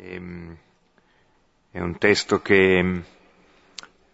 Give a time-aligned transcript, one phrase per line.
[0.00, 0.56] Ehm,
[1.72, 3.02] è un testo che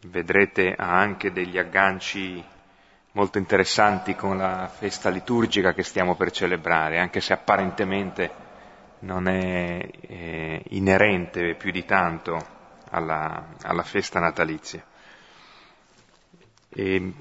[0.07, 2.43] vedrete ha anche degli agganci
[3.13, 8.31] molto interessanti con la festa liturgica che stiamo per celebrare, anche se apparentemente
[9.01, 12.45] non è eh, inerente più di tanto
[12.91, 14.83] alla, alla festa natalizia.
[16.71, 17.13] E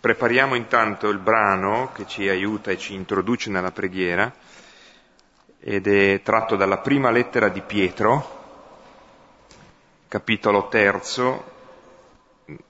[0.00, 4.32] prepariamo intanto il brano che ci aiuta e ci introduce nella preghiera
[5.62, 8.38] ed è tratto dalla prima lettera di Pietro,
[10.08, 11.44] capitolo terzo,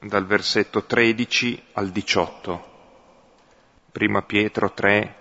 [0.00, 2.68] dal versetto 13 al 18.
[3.92, 5.14] Prima Pietro 3,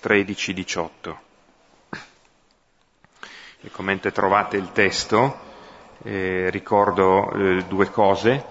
[0.00, 1.20] 13, 18.
[3.62, 5.38] E come trovate il testo,
[6.02, 8.44] eh, ricordo eh, due cose.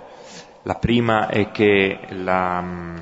[0.64, 2.98] La prima è che la, mm,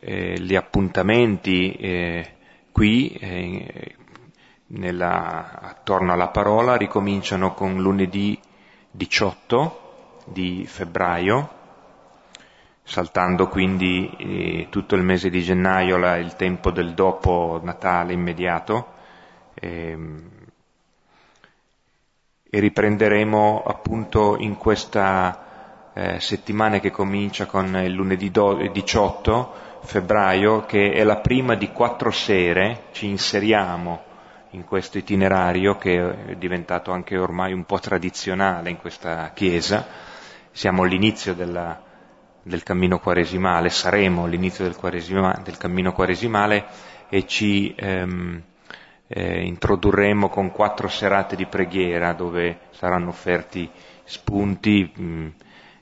[0.00, 2.35] eh, gli appuntamenti eh,
[2.76, 3.94] qui eh,
[4.66, 8.38] nella, attorno alla parola ricominciano con lunedì
[8.90, 11.48] 18 di febbraio,
[12.82, 18.92] saltando quindi eh, tutto il mese di gennaio la, il tempo del dopo Natale immediato.
[19.54, 19.98] Eh,
[22.42, 30.92] e riprenderemo appunto in questa eh, settimana che comincia con il lunedì 18 febbraio, che
[30.92, 34.02] è la prima di quattro sere, ci inseriamo
[34.50, 39.86] in questo itinerario che è diventato anche ormai un po' tradizionale in questa Chiesa.
[40.50, 41.82] Siamo all'inizio della,
[42.42, 44.76] del cammino quaresimale, saremo all'inizio del,
[45.42, 46.66] del cammino quaresimale
[47.08, 48.42] e ci ehm,
[49.08, 53.70] eh, introdurremo con quattro serate di preghiera dove saranno offerti
[54.04, 55.28] spunti mh,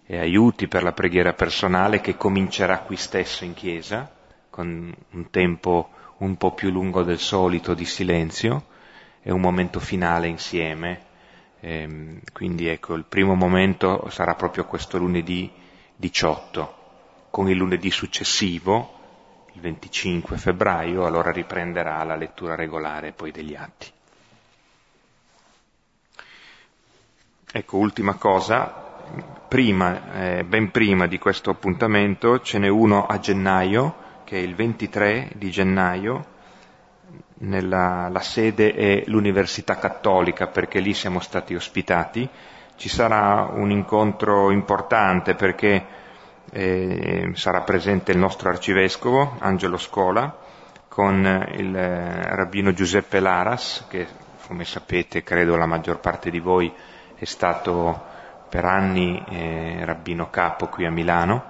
[0.06, 4.11] e aiuti per la preghiera personale che comincerà qui stesso in chiesa
[4.50, 8.66] con un tempo un po' più lungo del solito di silenzio
[9.22, 11.12] e un momento finale insieme.
[11.61, 15.50] Ehm, quindi ecco, il primo momento sarà proprio questo lunedì
[15.96, 16.83] 18.
[17.30, 19.00] Con il lunedì successivo,
[19.55, 23.90] il 25 febbraio, allora riprenderà la lettura regolare poi degli atti.
[27.50, 28.93] Ecco, ultima cosa,
[29.48, 33.95] prima, eh, ben prima di questo appuntamento ce n'è uno a gennaio,
[34.25, 36.33] che è il 23 di gennaio,
[37.37, 42.29] nella, la sede è l'Università Cattolica perché lì siamo stati ospitati.
[42.77, 45.85] Ci sarà un incontro importante perché
[46.51, 50.36] eh, sarà presente il nostro arcivescovo Angelo Scola
[50.89, 51.25] con
[51.57, 54.07] il eh, rabbino Giuseppe Laras che
[54.47, 56.73] come sapete credo la maggior parte di voi
[57.17, 58.13] è stato
[58.55, 61.42] per anni eh, rabbino capo qui a Milano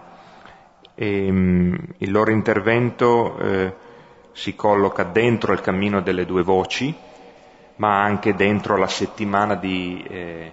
[0.95, 3.75] e, mh, il loro intervento eh,
[4.33, 6.97] si colloca dentro il cammino delle due voci,
[7.77, 10.53] ma anche dentro la settimana di, eh,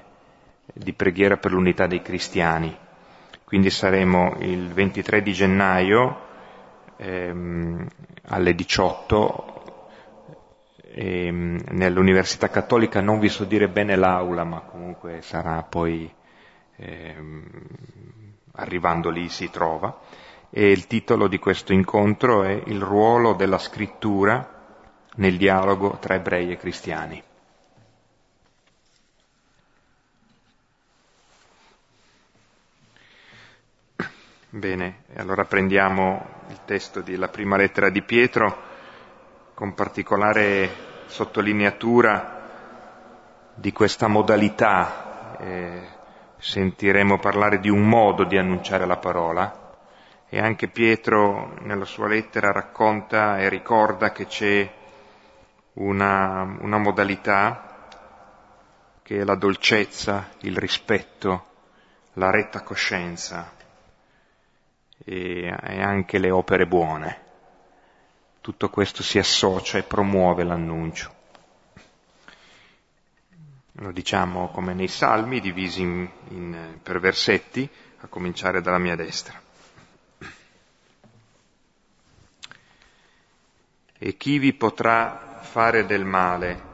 [0.74, 2.76] di preghiera per l'unità dei cristiani.
[3.46, 6.20] Quindi saremo il 23 di gennaio
[6.98, 7.88] ehm,
[8.28, 9.64] alle 18
[10.96, 16.20] ehm, nell'Università Cattolica, non vi so dire bene l'aula, ma comunque sarà poi
[16.82, 17.44] ehm,
[18.54, 20.00] arrivando lì si trova
[20.50, 24.60] e il titolo di questo incontro è Il ruolo della scrittura
[25.16, 27.24] nel dialogo tra ebrei e cristiani.
[34.54, 38.70] Bene, allora prendiamo il testo della prima lettera di Pietro
[39.54, 40.70] con particolare
[41.06, 42.40] sottolineatura
[43.54, 45.38] di questa modalità.
[45.40, 45.91] Eh,
[46.42, 49.78] sentiremo parlare di un modo di annunciare la parola,
[50.28, 54.70] e anche Pietro nella sua lettera racconta e ricorda che c'è
[55.74, 57.88] una, una modalità
[59.04, 61.46] che è la dolcezza, il rispetto,
[62.14, 63.52] la retta coscienza
[65.04, 67.20] e, e anche le opere buone.
[68.42, 71.20] Tutto questo si associa e promuove l'annuncio.
[73.82, 77.68] Lo diciamo come nei salmi, divisi in, in, per versetti,
[78.02, 79.34] a cominciare dalla mia destra.
[83.98, 86.70] E chi vi potrà fare del male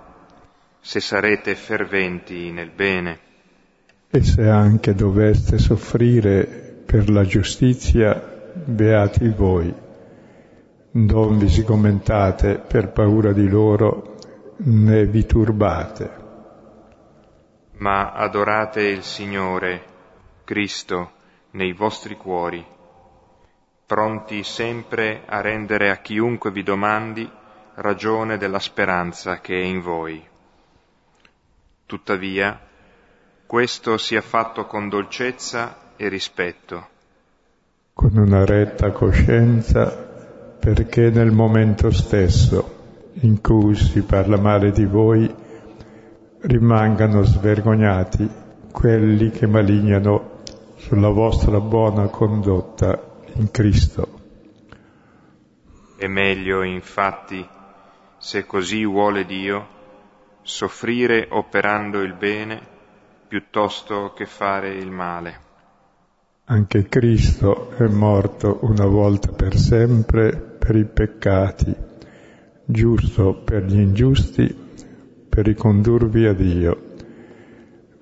[0.82, 3.20] se sarete ferventi nel bene?
[4.10, 6.44] E se anche doveste soffrire
[6.86, 9.74] per la giustizia, beati voi.
[10.92, 14.18] Non vi commentate per paura di loro,
[14.58, 16.27] né vi turbate.
[17.78, 19.84] Ma adorate il Signore,
[20.44, 21.12] Cristo,
[21.52, 22.76] nei vostri cuori
[23.88, 27.28] pronti sempre a rendere a chiunque vi domandi
[27.76, 30.22] ragione della speranza che è in voi.
[31.86, 32.60] Tuttavia,
[33.46, 36.88] questo sia fatto con dolcezza e rispetto.
[37.94, 39.90] Con una retta coscienza,
[40.60, 45.34] perché nel momento stesso in cui si parla male di voi,
[46.42, 48.30] rimangano svergognati
[48.72, 50.42] quelli che malignano
[50.76, 53.00] sulla vostra buona condotta
[53.34, 54.16] in Cristo.
[55.98, 57.46] È meglio, infatti,
[58.18, 59.68] se così vuole Dio,
[60.44, 62.62] soffrire operando il bene
[63.28, 65.46] piuttosto che fare il male.
[66.46, 71.76] Anche Cristo è morto una volta per sempre per i peccati,
[72.64, 74.67] giusto per gli ingiusti,
[75.38, 76.96] per ricondurvi a Dio,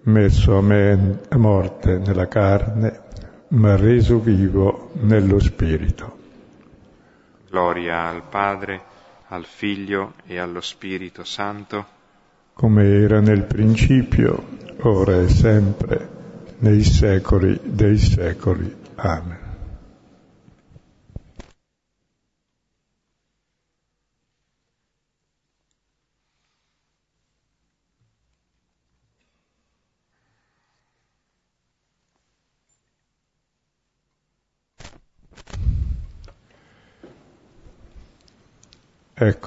[0.04, 3.02] messo a, me, a morte nella carne,
[3.50, 6.18] ma reso vivo nello Spirito.
[7.50, 8.82] Gloria al Padre,
[9.28, 11.86] al Figlio e allo Spirito Santo,
[12.54, 14.42] come era nel principio,
[14.84, 16.08] ora e sempre,
[16.60, 18.74] nei secoli dei secoli.
[18.96, 19.45] Amen.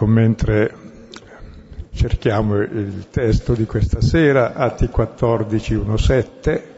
[0.06, 0.74] Mentre
[1.92, 6.74] cerchiamo il testo di questa sera, Atti 14, 1, 7,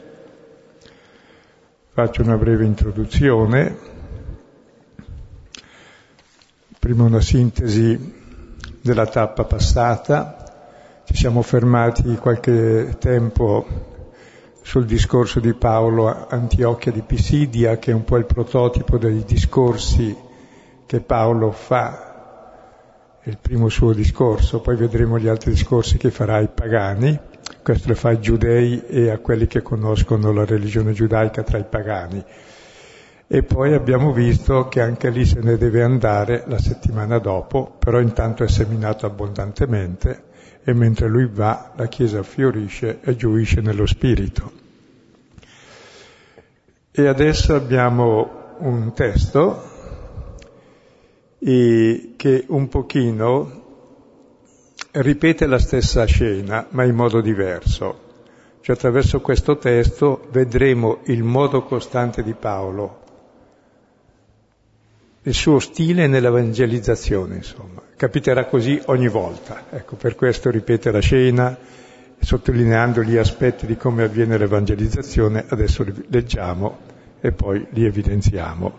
[1.92, 3.76] faccio una breve introduzione,
[6.80, 8.14] prima una sintesi
[8.80, 13.66] della tappa passata, ci siamo fermati qualche tempo
[14.62, 19.22] sul discorso di Paolo a Antiochia di Pisidia, che è un po' il prototipo dei
[19.24, 20.16] discorsi
[20.86, 22.09] che Paolo fa
[23.24, 27.18] il primo suo discorso, poi vedremo gli altri discorsi che farà ai pagani,
[27.62, 31.66] questo lo fa ai giudei e a quelli che conoscono la religione giudaica tra i
[31.68, 32.24] pagani.
[33.26, 38.00] E poi abbiamo visto che anche lì se ne deve andare la settimana dopo, però
[38.00, 40.24] intanto è seminato abbondantemente
[40.64, 44.52] e mentre lui va la Chiesa fiorisce e gioisce nello spirito.
[46.90, 49.69] E adesso abbiamo un testo
[51.42, 53.60] e che un pochino
[54.92, 58.08] ripete la stessa scena, ma in modo diverso.
[58.60, 62.98] Cioè attraverso questo testo vedremo il modo costante di Paolo,
[65.22, 67.82] il suo stile nell'evangelizzazione, insomma.
[67.96, 69.64] Capiterà così ogni volta.
[69.70, 71.56] Ecco, per questo ripete la scena,
[72.18, 76.78] sottolineando gli aspetti di come avviene l'evangelizzazione, adesso li leggiamo
[77.20, 78.78] e poi li evidenziamo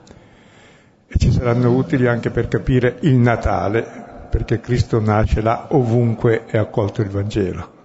[1.14, 6.58] e ci saranno utili anche per capire il Natale, perché Cristo nasce là ovunque è
[6.58, 7.80] accolto il Vangelo.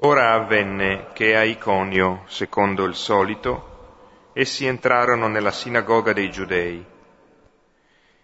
[0.00, 6.84] Ora avvenne che a Iconio, secondo il solito, essi entrarono nella sinagoga dei Giudei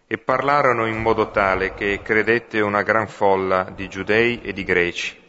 [0.07, 5.22] e parlarono in modo tale che credette una gran folla di Giudei e di Greci.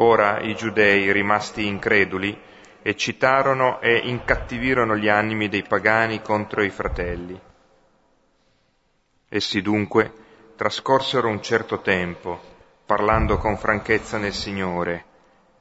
[0.00, 2.36] Ora i giudei, rimasti increduli,
[2.82, 7.38] eccitarono e incattivirono gli animi dei pagani contro i fratelli.
[9.28, 10.12] Essi dunque
[10.54, 12.40] trascorsero un certo tempo,
[12.86, 15.04] parlando con franchezza nel Signore,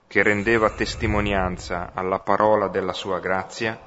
[0.07, 3.79] che rendeva testimonianza alla parola della sua grazia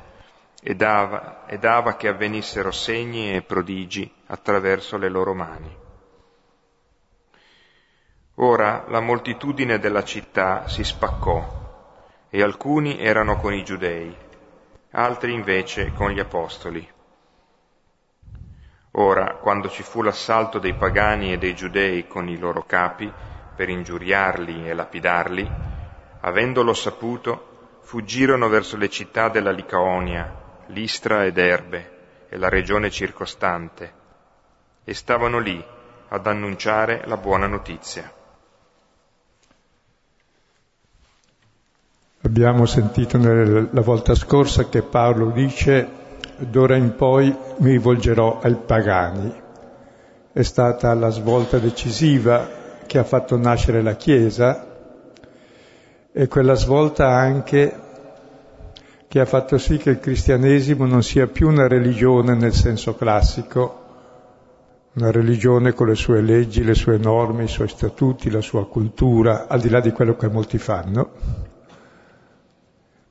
[0.61, 5.80] e dava, e dava che avvenissero segni e prodigi attraverso le loro mani.
[8.43, 14.17] Ora la moltitudine della città si spaccò e alcuni erano con i giudei,
[14.93, 16.89] altri invece con gli apostoli.
[18.93, 23.13] Ora, quando ci fu l'assalto dei pagani e dei giudei con i loro capi
[23.55, 25.51] per ingiuriarli e lapidarli,
[26.21, 30.35] avendolo saputo, fuggirono verso le città della Licaonia,
[30.69, 33.93] Listra ed Erbe e la regione circostante,
[34.83, 35.63] e stavano lì
[36.09, 38.11] ad annunciare la buona notizia.
[42.23, 45.89] Abbiamo sentito la volta scorsa che Paolo dice
[46.37, 49.33] d'ora in poi mi rivolgerò ai pagani.
[50.31, 52.47] È stata la svolta decisiva
[52.87, 54.67] che ha fatto nascere la Chiesa
[56.13, 57.75] e quella svolta anche
[59.09, 63.79] che ha fatto sì che il cristianesimo non sia più una religione nel senso classico,
[64.93, 69.47] una religione con le sue leggi, le sue norme, i suoi statuti, la sua cultura,
[69.49, 71.40] al di là di quello che molti fanno,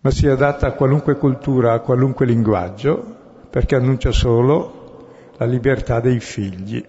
[0.02, 3.16] ma sia adatta a qualunque cultura, a qualunque linguaggio,
[3.50, 6.86] perché annuncia solo la libertà dei figli.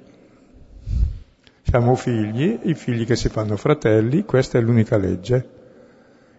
[1.62, 5.58] Siamo figli, i figli che si fanno fratelli, questa è l'unica legge.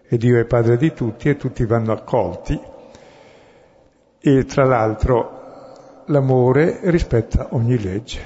[0.06, 2.58] E Dio è padre di tutti e tutti vanno accolti.
[4.18, 8.20] E tra l'altro l'amore rispetta ogni legge.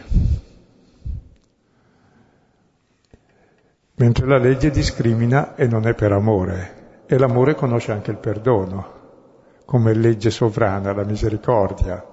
[3.94, 6.75] Mentre la legge discrimina e non è per amore.
[7.06, 8.86] E l'amore conosce anche il perdono,
[9.64, 12.04] come legge sovrana, la misericordia.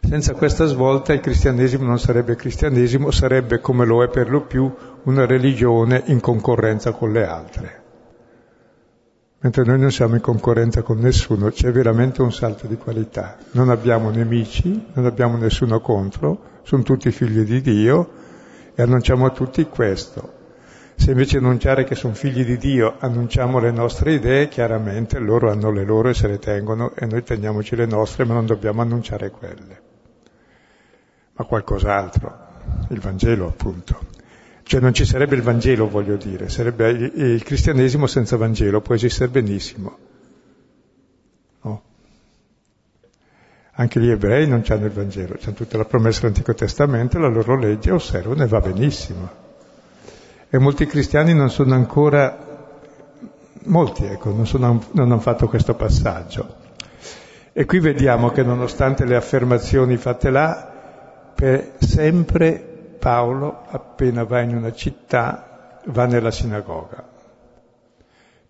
[0.00, 4.70] Senza questa svolta il cristianesimo non sarebbe cristianesimo, sarebbe come lo è per lo più
[5.04, 7.82] una religione in concorrenza con le altre.
[9.38, 13.38] Mentre noi non siamo in concorrenza con nessuno, c'è veramente un salto di qualità.
[13.52, 18.10] Non abbiamo nemici, non abbiamo nessuno contro, sono tutti figli di Dio
[18.74, 20.40] e annunciamo a tutti questo.
[20.94, 25.70] Se invece annunciare che sono figli di Dio annunciamo le nostre idee, chiaramente loro hanno
[25.70, 29.30] le loro e se le tengono e noi teniamoci le nostre, ma non dobbiamo annunciare
[29.30, 29.90] quelle
[31.34, 32.38] ma qualcos'altro,
[32.90, 34.20] il Vangelo appunto.
[34.62, 39.30] Cioè non ci sarebbe il Vangelo, voglio dire, sarebbe il cristianesimo senza Vangelo, può esistere
[39.30, 39.98] benissimo.
[41.62, 41.82] No.
[43.72, 47.56] Anche gli ebrei non hanno il Vangelo, hanno tutta la promessa dell'Antico Testamento, la loro
[47.56, 49.41] legge osservano e va benissimo.
[50.54, 52.68] E molti cristiani non sono ancora,
[53.62, 56.56] molti ecco, non, sono, non hanno fatto questo passaggio.
[57.54, 60.70] E qui vediamo che nonostante le affermazioni fatte là,
[61.34, 67.02] per sempre Paolo, appena va in una città, va nella sinagoga.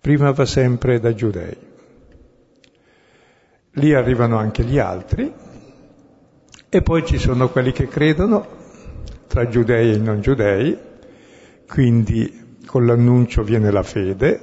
[0.01, 1.57] Prima va sempre da giudei.
[3.75, 5.33] Lì arrivano anche gli altri
[6.69, 8.45] e poi ci sono quelli che credono,
[9.29, 10.91] tra giudei e non giudei,
[11.73, 14.41] quindi con l'annuncio viene la fede,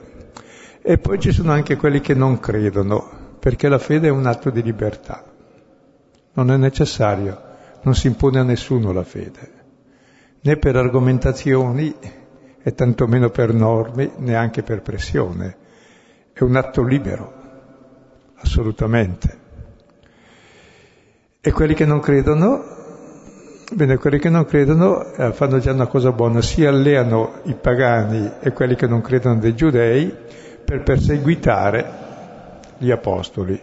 [0.81, 4.49] e poi ci sono anche quelli che non credono, perché la fede è un atto
[4.49, 5.23] di libertà.
[6.33, 7.47] Non è necessario
[7.81, 9.51] non si impone a nessuno la fede,
[10.41, 11.95] né per argomentazioni
[12.61, 15.57] e tantomeno per norme, neanche per pressione.
[16.33, 17.33] È un atto libero,
[18.35, 19.37] assolutamente.
[21.39, 22.78] E quelli che non credono,
[23.71, 28.31] bene, quelli che non credono eh, fanno già una cosa buona, si alleano i pagani
[28.39, 30.13] e quelli che non credono dei giudei
[30.63, 31.85] per perseguitare
[32.77, 33.61] gli apostoli.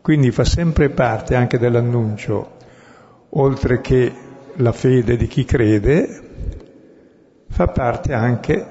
[0.00, 2.52] Quindi fa sempre parte anche dell'annuncio
[3.30, 4.12] oltre che
[4.56, 6.20] la fede di chi crede,
[7.48, 8.66] fa parte anche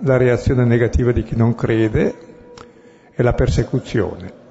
[0.00, 2.14] la reazione negativa di chi non crede
[3.14, 4.41] e la persecuzione.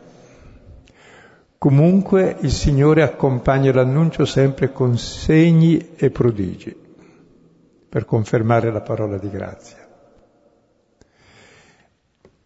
[1.61, 6.75] Comunque il Signore accompagna l'annuncio sempre con segni e prodigi
[7.87, 9.77] per confermare la parola di grazia.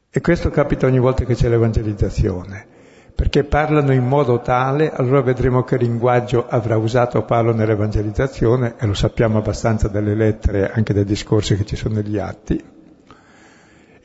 [0.09, 2.67] E questo capita ogni volta che c'è l'evangelizzazione
[3.15, 8.93] perché parlano in modo tale, allora vedremo che linguaggio avrà usato Paolo nell'evangelizzazione, e lo
[8.93, 12.61] sappiamo abbastanza dalle lettere, anche dai discorsi che ci sono negli atti,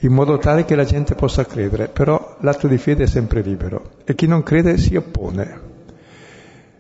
[0.01, 3.97] in modo tale che la gente possa credere, però l'atto di fede è sempre libero
[4.05, 5.69] e chi non crede si oppone.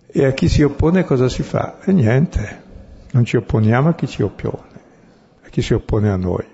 [0.06, 1.78] E a chi si oppone cosa si fa?
[1.84, 2.62] E niente,
[3.12, 4.80] non ci opponiamo a chi ci oppone,
[5.44, 6.46] a chi si oppone a noi.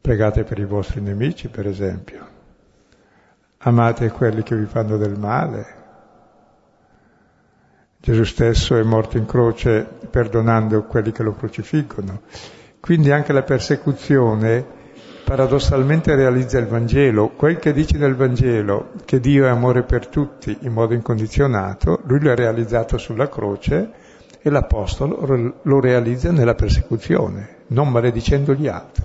[0.00, 2.32] Pregate per i vostri nemici, per esempio
[3.66, 5.82] amate quelli che vi fanno del male.
[7.98, 12.22] Gesù stesso è morto in croce perdonando quelli che lo crocifiggono.
[12.84, 14.62] Quindi anche la persecuzione
[15.24, 17.30] paradossalmente realizza il Vangelo.
[17.30, 22.20] Quel che dice nel Vangelo, che Dio è amore per tutti in modo incondizionato, lui
[22.20, 23.90] lo ha realizzato sulla croce
[24.38, 29.04] e l'Apostolo lo realizza nella persecuzione, non maledicendo gli altri.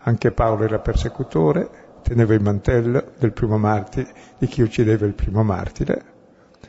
[0.00, 1.70] Anche Paolo era persecutore,
[2.02, 6.04] teneva il mantello del primo martire, di chi uccideva il primo martire,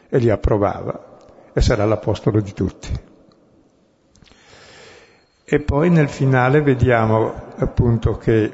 [0.07, 1.17] e li approvava,
[1.51, 3.09] e sarà l'apostolo di tutti.
[5.53, 8.53] E poi nel finale vediamo appunto che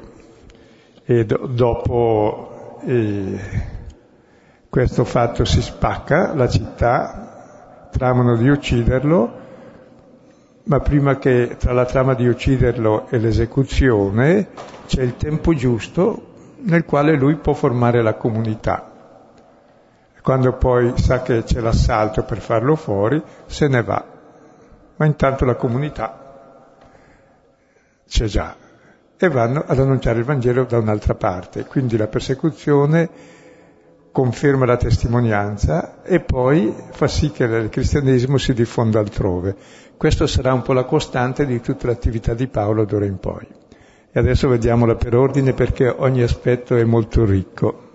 [1.04, 3.38] eh, do, dopo eh,
[4.68, 9.32] questo fatto si spacca, la città, tramano di ucciderlo,
[10.64, 14.48] ma prima che tra la trama di ucciderlo e l'esecuzione
[14.88, 18.90] c'è il tempo giusto nel quale lui può formare la comunità.
[20.20, 24.04] Quando poi sa che c'è l'assalto per farlo fuori, se ne va.
[24.96, 26.26] Ma intanto la comunità
[28.08, 28.56] c'è già
[29.20, 31.64] e vanno ad annunciare il Vangelo da un'altra parte.
[31.64, 33.36] Quindi la persecuzione
[34.12, 39.54] conferma la testimonianza e poi fa sì che il cristianesimo si diffonda altrove.
[39.96, 43.46] Questo sarà un po' la costante di tutta l'attività di Paolo d'ora in poi.
[44.10, 47.86] E adesso vediamola per ordine perché ogni aspetto è molto ricco.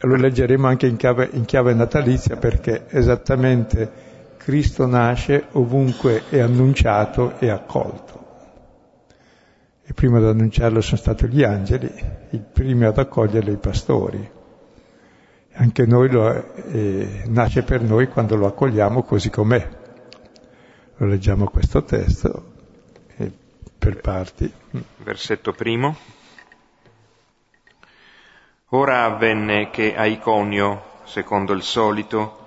[0.00, 3.90] lo leggeremo anche in chiave, in chiave natalizia perché esattamente
[4.36, 8.13] Cristo nasce ovunque è annunciato e accolto.
[9.86, 11.92] E prima ad annunciarlo sono stati gli angeli,
[12.30, 14.30] i primi ad accoglierlo i pastori.
[15.56, 19.68] Anche noi lo, eh, nasce per noi quando lo accogliamo così com'è.
[20.96, 22.52] Lo leggiamo questo testo
[23.18, 23.30] eh,
[23.78, 24.50] per parti.
[24.96, 25.94] Versetto primo.
[28.68, 32.38] Ora avvenne che a Iconio, secondo il solito,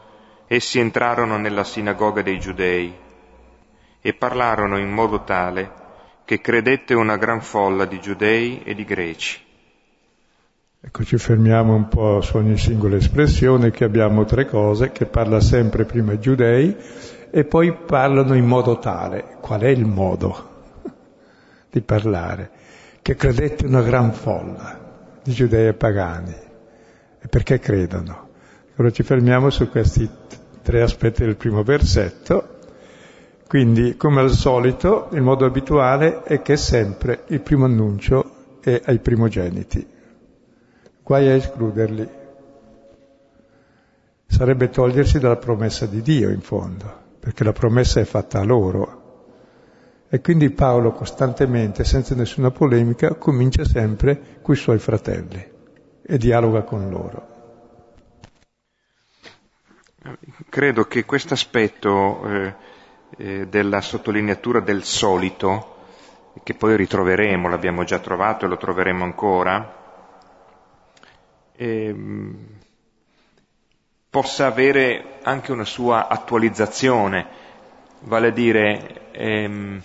[0.48, 2.94] essi entrarono nella sinagoga dei giudei
[4.02, 5.86] e parlarono in modo tale
[6.28, 9.40] che credette una gran folla di giudei e di greci.
[10.82, 15.40] Ecco, ci fermiamo un po' su ogni singola espressione, che abbiamo tre cose, che parla
[15.40, 16.76] sempre prima i giudei
[17.32, 19.38] e poi parlano in modo tale.
[19.40, 20.50] Qual è il modo
[21.72, 22.50] di parlare?
[23.02, 26.36] Che credette una gran folla di giudei e pagani.
[27.22, 28.32] E perché credono?
[28.76, 30.10] Ora ci fermiamo su questi
[30.62, 32.57] tre aspetti del primo versetto.
[33.48, 39.00] Quindi, come al solito, il modo abituale è che sempre il primo annuncio è ai
[39.00, 39.88] primogeniti.
[41.02, 42.10] Guai a escluderli.
[44.28, 49.06] Sarebbe togliersi dalla promessa di Dio, in fondo, perché la promessa è fatta a loro.
[50.10, 55.42] E quindi Paolo costantemente, senza nessuna polemica, comincia sempre con i suoi fratelli
[56.02, 57.36] e dialoga con loro.
[60.50, 62.56] Credo che questo aspetto eh,
[63.18, 65.76] eh, della sottolineatura del solito,
[66.44, 69.76] che poi ritroveremo, l'abbiamo già trovato e lo troveremo ancora,
[71.56, 72.38] ehm,
[74.10, 77.28] possa avere anche una sua attualizzazione,
[78.02, 79.82] vale a dire ehm,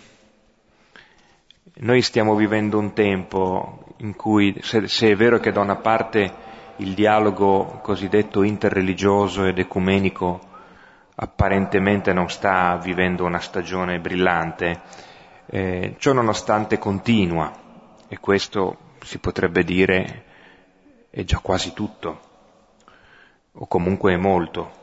[1.75, 6.51] noi stiamo vivendo un tempo in cui, se, se, è vero che da una parte
[6.77, 10.51] il dialogo cosiddetto interreligioso ed ecumenico
[11.15, 14.81] apparentemente non sta vivendo una stagione brillante,
[15.47, 17.53] eh, ciò nonostante continua,
[18.09, 20.25] e questo si potrebbe dire
[21.11, 22.21] è già quasi tutto,
[23.53, 24.81] o comunque è molto.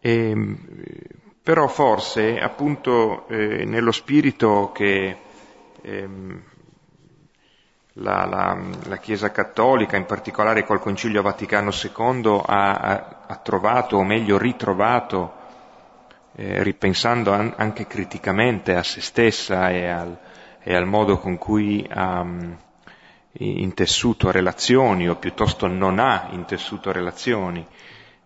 [0.00, 0.58] E, ehm,
[1.42, 5.16] però forse appunto eh, nello spirito che
[5.82, 6.42] ehm,
[7.94, 14.04] la, la, la, Chiesa Cattolica, in particolare col Concilio Vaticano II, ha, ha, trovato, o
[14.04, 15.40] meglio ritrovato,
[16.34, 20.18] eh, ripensando an, anche criticamente a se stessa e al,
[20.62, 22.56] e al modo con cui ha um,
[23.32, 27.66] intessuto relazioni, o piuttosto non ha intessuto relazioni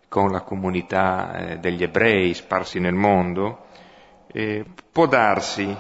[0.09, 3.66] con la comunità eh, degli ebrei sparsi nel mondo,
[4.29, 5.76] eh, può darsi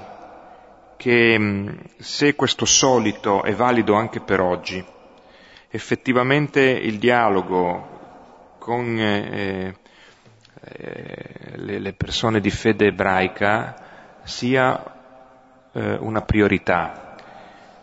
[0.96, 4.84] che mm, se questo solito è valido anche per oggi,
[5.68, 9.76] effettivamente il dialogo con eh,
[10.60, 17.14] eh, le, persone di fede ebraica sia eh, una priorità,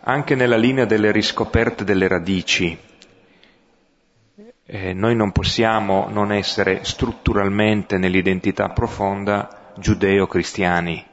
[0.02, 2.78] anche nella linea delle riscoperte delle radici.
[4.66, 11.12] Eh, noi non possiamo non essere strutturalmente nell'identità profonda giudeo-cristiani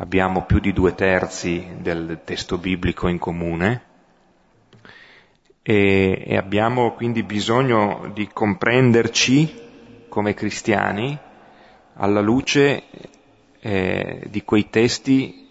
[0.00, 3.82] abbiamo più di due terzi del testo biblico in comune
[5.62, 9.68] e, e abbiamo quindi bisogno di comprenderci
[10.08, 11.18] come cristiani
[11.94, 12.84] alla luce
[13.60, 15.48] eh, di quei testi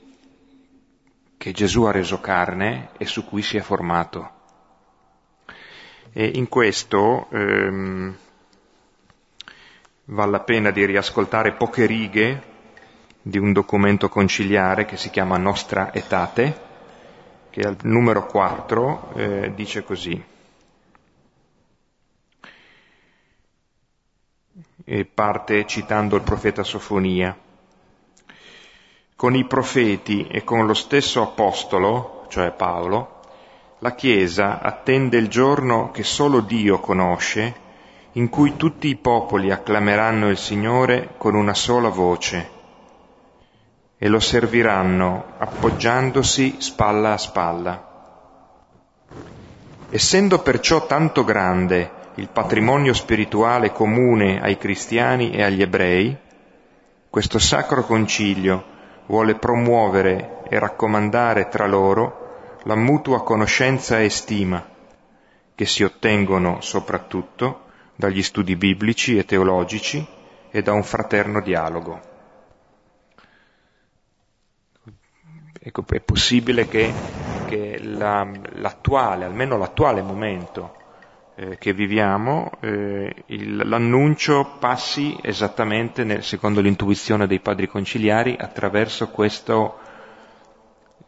[1.37, 4.31] che Gesù ha reso carne e su cui si è formato.
[6.11, 8.17] E in questo ehm,
[10.05, 12.48] vale la pena di riascoltare poche righe
[13.21, 16.67] di un documento conciliare che si chiama Nostra Etate,
[17.49, 20.23] che al numero 4 eh, dice così.
[24.85, 27.37] E parte citando il profeta Sofonia.
[29.15, 33.19] Con i profeti e con lo stesso apostolo, cioè Paolo,
[33.79, 37.67] la Chiesa attende il giorno che solo Dio conosce,
[38.13, 42.57] in cui tutti i popoli acclameranno il Signore con una sola voce
[44.01, 47.87] e lo serviranno appoggiandosi spalla a spalla.
[49.89, 56.17] Essendo perciò tanto grande il patrimonio spirituale comune ai cristiani e agli ebrei,
[57.09, 58.63] questo sacro concilio
[59.07, 64.65] vuole promuovere e raccomandare tra loro la mutua conoscenza e stima
[65.55, 70.05] che si ottengono soprattutto dagli studi biblici e teologici
[70.49, 72.08] e da un fraterno dialogo.
[75.61, 76.95] Ecco, è possibile che,
[77.43, 80.75] che la, l'attuale, almeno l'attuale momento
[81.35, 89.09] eh, che viviamo, eh, il, l'annuncio passi esattamente, nel, secondo l'intuizione dei padri conciliari, attraverso
[89.09, 89.79] questo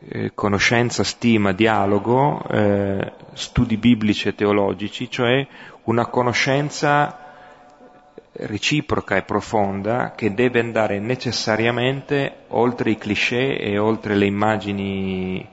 [0.10, 5.48] eh, conoscenza, stima, dialogo, eh, studi biblici e teologici, cioè
[5.84, 7.31] una conoscenza
[8.34, 15.50] reciproca e profonda che deve andare necessariamente oltre i cliché e oltre le immagini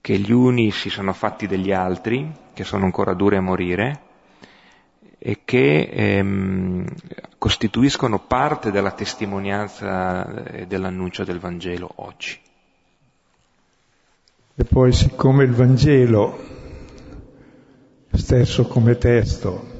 [0.00, 4.00] che gli uni si sono fatti degli altri, che sono ancora dure a morire,
[5.18, 6.86] e che ehm,
[7.36, 12.40] costituiscono parte della testimonianza e dell'annuncio del Vangelo oggi.
[14.54, 16.38] E poi siccome il Vangelo
[18.12, 19.76] stesso come testo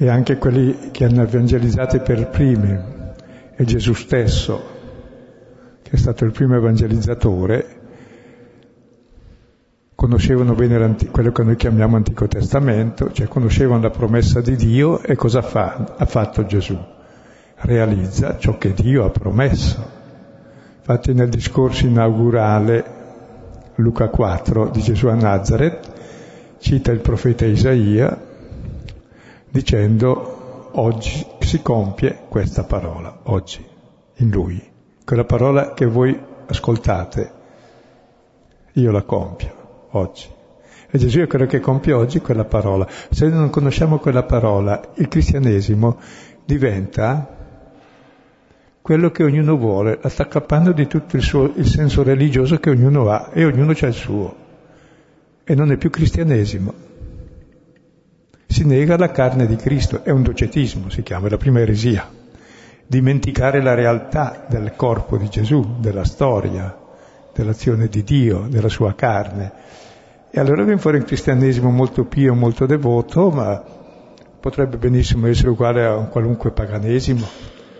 [0.00, 2.78] e anche quelli che hanno evangelizzato per primi
[3.56, 4.62] e Gesù stesso,
[5.82, 7.76] che è stato il primo evangelizzatore,
[9.96, 15.16] conoscevano bene quello che noi chiamiamo Antico Testamento, cioè conoscevano la promessa di Dio e
[15.16, 15.96] cosa fa?
[15.96, 16.78] ha fatto Gesù?
[17.56, 19.84] Realizza ciò che Dio ha promesso.
[20.76, 22.84] Infatti nel discorso inaugurale
[23.74, 25.92] Luca 4 di Gesù a Nazareth
[26.58, 28.26] cita il profeta Isaia
[29.50, 33.64] dicendo oggi si compie questa parola, oggi,
[34.16, 34.62] in lui.
[35.04, 37.32] Quella parola che voi ascoltate,
[38.72, 40.26] io la compio oggi.
[40.90, 42.86] E Gesù è quello che compie oggi quella parola.
[43.10, 45.98] Se non conosciamo quella parola, il cristianesimo
[46.44, 47.36] diventa
[48.80, 52.70] quello che ognuno vuole, la sta cappando di tutto il, suo, il senso religioso che
[52.70, 54.36] ognuno ha e ognuno ha il suo.
[55.44, 56.87] E non è più cristianesimo.
[58.50, 62.10] Si nega la carne di Cristo, è un docetismo, si chiama, è la prima eresia.
[62.86, 66.74] Dimenticare la realtà del corpo di Gesù, della storia,
[67.34, 69.52] dell'azione di Dio, della sua carne.
[70.30, 73.62] E allora viene fuori un cristianesimo molto pio, molto devoto, ma
[74.40, 77.26] potrebbe benissimo essere uguale a un qualunque paganesimo,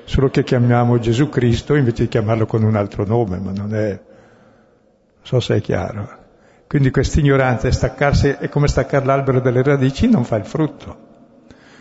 [0.04, 3.88] solo che chiamiamo Gesù Cristo invece di chiamarlo con un altro nome, ma non è...
[3.88, 6.26] non so se è chiaro.
[6.68, 11.06] Quindi questa ignoranza è, come staccare l'albero dalle radici, non fa il frutto.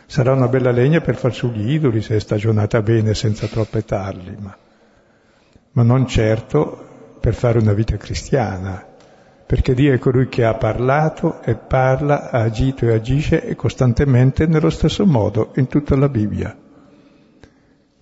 [0.05, 3.83] Sarà una bella legna per far su gli idoli se è stagionata bene senza troppe
[3.83, 4.57] tarli, ma,
[5.73, 8.81] ma non certo per fare una vita cristiana,
[9.45, 14.45] perché Dio è colui che ha parlato e parla, ha agito e agisce e costantemente
[14.45, 16.57] nello stesso modo in tutta la Bibbia,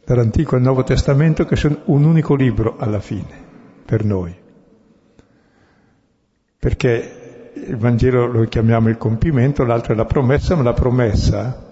[0.05, 3.43] dall'Antico al Nuovo Testamento che sono un unico libro alla fine
[3.83, 4.43] per noi,
[6.65, 11.63] perché il Vangelo lo chiamiamo il compimento, l'altro è la promessa, ma la promessa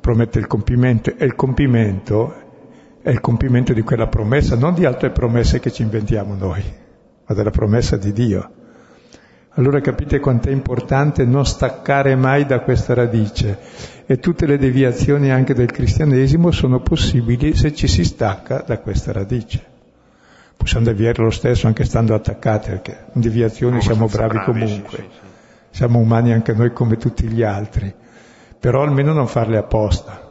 [0.00, 2.34] promette il compimento e il compimento
[3.02, 6.64] è il compimento di quella promessa, non di altre promesse che ci inventiamo noi,
[7.26, 8.50] ma della promessa di Dio.
[9.56, 13.58] Allora capite quanto è importante non staccare mai da questa radice
[14.06, 19.12] e tutte le deviazioni anche del cristianesimo sono possibili se ci si stacca da questa
[19.12, 19.69] radice.
[20.60, 25.04] Possiamo deviare lo stesso anche stando attaccati, perché in deviazioni siamo bravi, bravi comunque, sì,
[25.10, 25.18] sì.
[25.70, 27.92] siamo umani anche noi come tutti gli altri,
[28.58, 30.28] però almeno non farle apposta.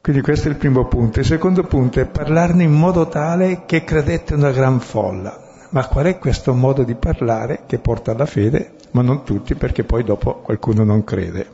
[0.00, 1.20] Quindi questo è il primo punto.
[1.20, 5.40] Il secondo punto è parlarne in modo tale che credete una gran folla.
[5.70, 8.72] Ma qual è questo modo di parlare che porta alla fede?
[8.90, 11.46] Ma non tutti, perché poi dopo qualcuno non crede.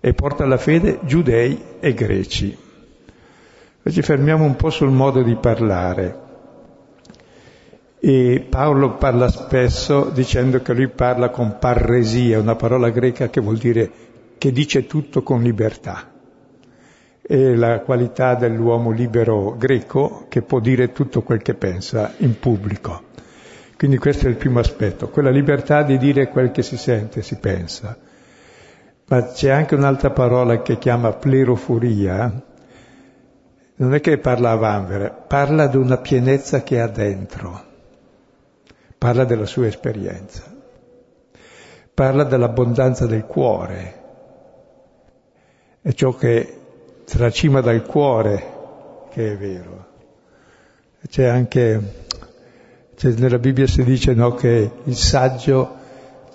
[0.00, 2.66] E porta alla fede giudei e greci.
[3.82, 6.26] Ci fermiamo un po' sul modo di parlare.
[8.00, 13.56] E Paolo parla spesso dicendo che lui parla con parresia, una parola greca che vuol
[13.56, 13.90] dire
[14.36, 16.12] che dice tutto con libertà.
[17.20, 23.02] È la qualità dell'uomo libero greco che può dire tutto quel che pensa in pubblico.
[23.76, 27.36] Quindi questo è il primo aspetto, quella libertà di dire quel che si sente, si
[27.38, 27.96] pensa.
[29.06, 32.42] Ma c'è anche un'altra parola che chiama plerofuria,
[33.78, 37.64] non è che parla a vanvera, parla di una pienezza che ha dentro,
[38.96, 40.42] parla della sua esperienza,
[41.94, 44.02] parla dell'abbondanza del cuore,
[45.80, 46.60] è ciò che
[47.04, 48.56] tracima dal cuore
[49.10, 49.86] che è vero.
[51.08, 52.06] C'è anche
[52.96, 55.76] cioè, nella Bibbia si dice no, che il saggio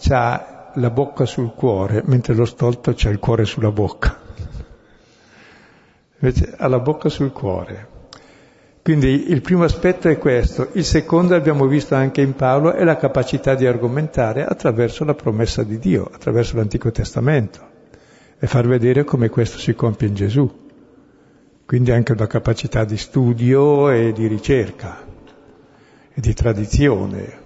[0.09, 4.22] ha la bocca sul cuore, mentre lo stolto ha il cuore sulla bocca.
[6.23, 7.89] Invece ha la bocca sul cuore.
[8.81, 10.69] Quindi il primo aspetto è questo.
[10.71, 15.63] Il secondo, abbiamo visto anche in Paolo, è la capacità di argomentare attraverso la promessa
[15.63, 17.59] di Dio, attraverso l'Antico Testamento,
[18.39, 20.49] e far vedere come questo si compie in Gesù.
[21.65, 25.05] Quindi anche una capacità di studio e di ricerca
[26.13, 27.41] e di tradizione.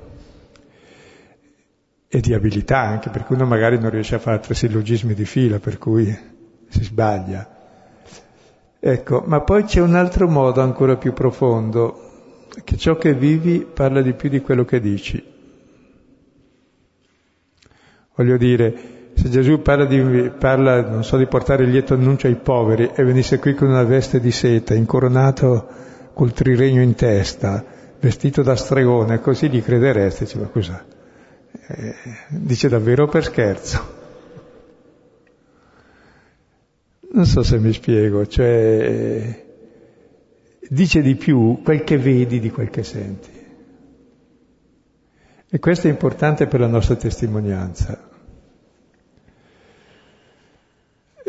[2.09, 5.59] e di abilità anche, perché uno magari non riesce a fare tre sillogismi di fila,
[5.59, 6.05] per cui
[6.69, 7.56] si sbaglia.
[8.79, 14.01] Ecco, ma poi c'è un altro modo ancora più profondo, che ciò che vivi parla
[14.01, 15.35] di più di quello che dici.
[18.15, 22.91] Voglio dire, se Gesù parla, di, parla, so, di portare il lieto annuncio ai poveri
[22.93, 25.67] e venisse qui con una veste di seta, incoronato
[26.13, 27.63] col triregno in testa,
[27.99, 30.85] vestito da stregone, così gli credereste, dice, ma cosa?
[31.67, 31.95] Eh,
[32.29, 33.96] dice davvero per scherzo.
[37.09, 39.45] Non so se mi spiego, cioè
[40.69, 43.29] dice di più quel che vedi di quel che senti.
[45.49, 48.15] E questo è importante per la nostra testimonianza.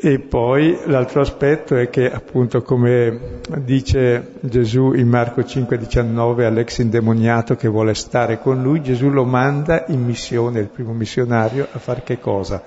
[0.00, 7.56] E poi l'altro aspetto è che appunto come dice Gesù in Marco 5,19 all'ex indemoniato
[7.56, 12.02] che vuole stare con lui, Gesù lo manda in missione, il primo missionario, a fare
[12.04, 12.62] che cosa?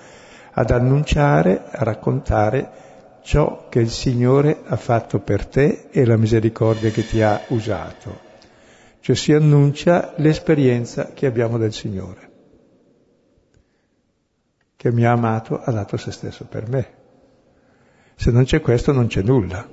[0.52, 2.80] Ad annunciare, a raccontare
[3.23, 8.29] ciò che il Signore ha fatto per te e la misericordia che ti ha usato.
[8.99, 12.29] Cioè si annuncia l'esperienza che abbiamo del Signore,
[14.75, 16.99] che mi ha amato, ha dato se stesso per me.
[18.15, 19.67] Se non c'è questo non c'è nulla.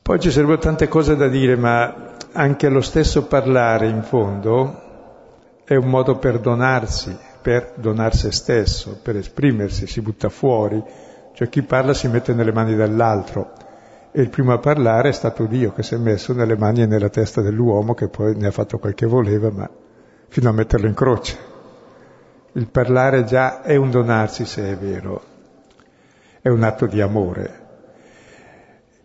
[0.00, 4.86] Poi ci sarebbero tante cose da dire, ma anche lo stesso parlare in fondo
[5.64, 7.14] è un modo per donarsi,
[7.48, 10.84] per donar se stesso, per esprimersi, si butta fuori.
[11.32, 13.54] Cioè chi parla si mette nelle mani dell'altro.
[14.12, 16.86] E il primo a parlare è stato Dio che si è messo nelle mani e
[16.86, 19.66] nella testa dell'uomo che poi ne ha fatto quel che voleva, ma
[20.28, 21.38] fino a metterlo in croce.
[22.52, 25.22] Il parlare già è un donarsi se è vero,
[26.42, 27.66] è un atto di amore.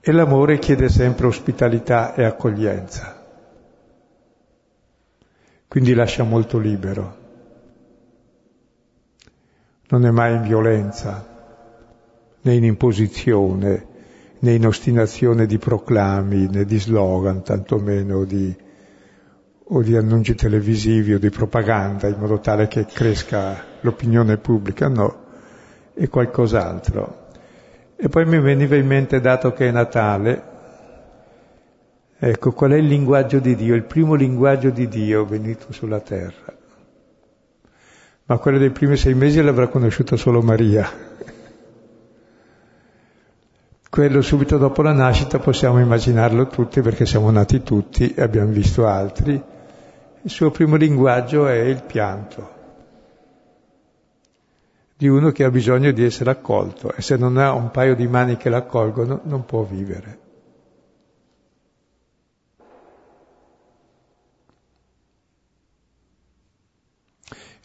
[0.02, 3.24] E l'amore chiede sempre ospitalità e accoglienza.
[5.66, 7.22] Quindi lascia molto libero.
[9.94, 11.24] Non è mai in violenza,
[12.42, 13.86] né in imposizione,
[14.40, 18.58] né in ostinazione di proclami, né di slogan, tantomeno di
[19.66, 25.26] o di annunci televisivi o di propaganda in modo tale che cresca l'opinione pubblica, no,
[25.94, 27.28] è qualcos'altro.
[27.96, 30.44] E poi mi veniva in mente, dato che è Natale,
[32.18, 36.53] ecco, qual è il linguaggio di Dio, il primo linguaggio di Dio venuto sulla terra.
[38.26, 40.90] Ma quello dei primi sei mesi l'avrà conosciuto solo Maria.
[43.90, 48.88] Quello subito dopo la nascita possiamo immaginarlo tutti perché siamo nati tutti e abbiamo visto
[48.88, 49.52] altri
[50.26, 52.62] il suo primo linguaggio è il pianto
[54.96, 58.08] di uno che ha bisogno di essere accolto e se non ha un paio di
[58.08, 60.23] mani che l'accolgono non può vivere.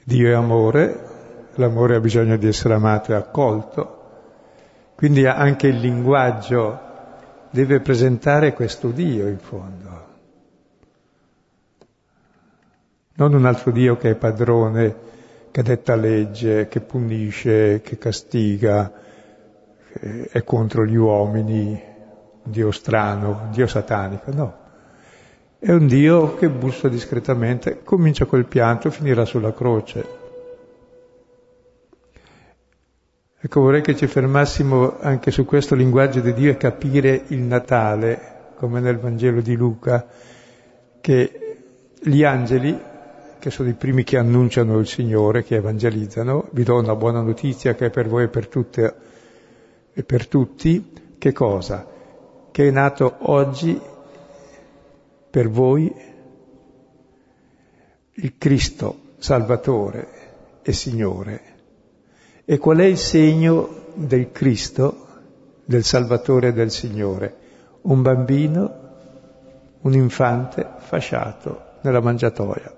[0.08, 1.00] Dio è amore,
[1.56, 3.96] l'amore ha bisogno di essere amato e accolto,
[4.94, 6.80] quindi anche il linguaggio
[7.50, 10.06] deve presentare questo Dio in fondo.
[13.16, 14.96] Non un altro Dio che è padrone,
[15.50, 18.90] che detta legge, che punisce, che castiga,
[19.92, 21.82] che è contro gli uomini,
[22.44, 24.67] un Dio strano, un Dio satanico, no.
[25.60, 30.06] È un Dio che bussa discretamente, comincia col pianto finirà sulla croce.
[33.40, 38.52] Ecco, vorrei che ci fermassimo anche su questo linguaggio di Dio e capire il Natale,
[38.54, 40.06] come nel Vangelo di Luca,
[41.00, 41.56] che
[42.00, 42.80] gli angeli
[43.40, 47.74] che sono i primi che annunciano il Signore, che evangelizzano, vi do una buona notizia
[47.74, 48.94] che è per voi e per tutte
[49.92, 51.84] e per tutti, che cosa?
[52.52, 53.80] Che è nato oggi
[55.30, 55.92] per voi
[58.12, 60.08] il Cristo Salvatore
[60.62, 61.42] e Signore.
[62.44, 65.06] E qual è il segno del Cristo,
[65.64, 67.36] del Salvatore e del Signore?
[67.82, 68.86] Un bambino,
[69.80, 72.74] un infante fasciato nella mangiatoia.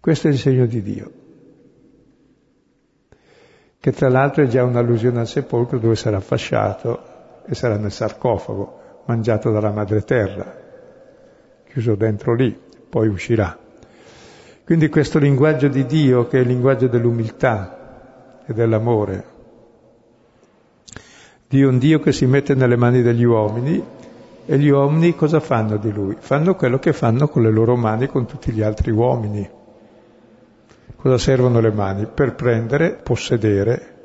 [0.00, 1.12] Questo è il segno di Dio,
[3.78, 8.80] che tra l'altro è già un'allusione al sepolcro dove sarà fasciato e sarà nel sarcofago,
[9.06, 10.54] mangiato dalla madre terra,
[11.68, 12.56] chiuso dentro lì,
[12.88, 13.56] poi uscirà.
[14.64, 19.24] Quindi questo linguaggio di Dio, che è il linguaggio dell'umiltà e dell'amore,
[21.48, 23.82] Dio è un Dio che si mette nelle mani degli uomini
[24.44, 26.16] e gli uomini cosa fanno di lui?
[26.18, 29.48] Fanno quello che fanno con le loro mani con tutti gli altri uomini.
[30.96, 32.06] Cosa servono le mani?
[32.12, 33.95] Per prendere, possedere,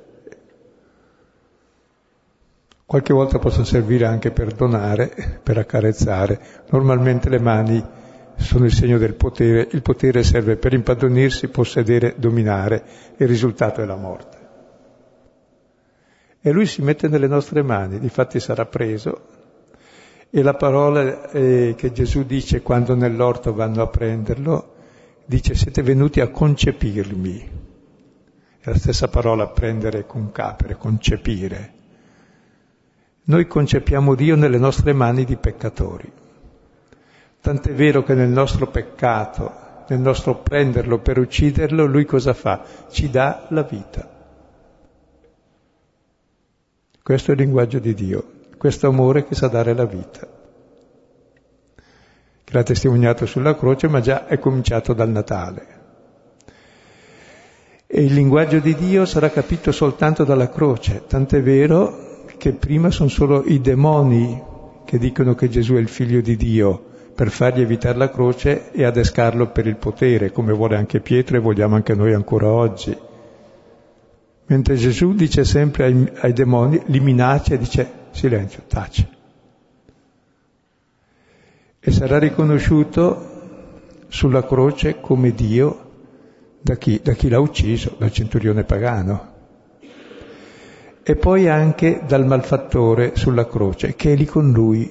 [2.91, 6.41] Qualche volta possono servire anche per donare, per accarezzare.
[6.71, 7.81] Normalmente le mani
[8.35, 12.83] sono il segno del potere, il potere serve per impadronirsi, possedere, dominare,
[13.15, 14.37] il risultato è la morte.
[16.41, 19.21] E lui si mette nelle nostre mani, difatti sarà preso,
[20.29, 24.73] e la parola eh, che Gesù dice quando nell'orto vanno a prenderlo,
[25.23, 27.49] dice siete venuti a concepirmi.
[28.59, 31.79] È la stessa parola prendere con capere, concepire.
[33.23, 36.11] Noi concepiamo Dio nelle nostre mani di peccatori.
[37.39, 42.63] Tant'è vero che nel nostro peccato, nel nostro prenderlo per ucciderlo, lui cosa fa?
[42.89, 44.09] Ci dà la vita.
[47.03, 50.27] Questo è il linguaggio di Dio, questo amore che sa dare la vita,
[52.43, 55.79] che l'ha testimoniato sulla croce, ma già è cominciato dal Natale.
[57.87, 62.10] E il linguaggio di Dio sarà capito soltanto dalla croce, tant'è vero
[62.41, 64.41] che prima sono solo i demoni
[64.83, 68.83] che dicono che Gesù è il figlio di Dio, per fargli evitare la croce e
[68.83, 72.97] adescarlo per il potere, come vuole anche Pietro e vogliamo anche noi ancora oggi.
[74.47, 79.09] Mentre Gesù dice sempre ai, ai demoni, li minaccia e dice silenzio, tace.
[81.79, 85.89] E sarà riconosciuto sulla croce come Dio
[86.59, 89.30] da chi, da chi l'ha ucciso, dal centurione pagano.
[91.11, 94.89] E poi anche dal malfattore sulla croce, che è lì con lui,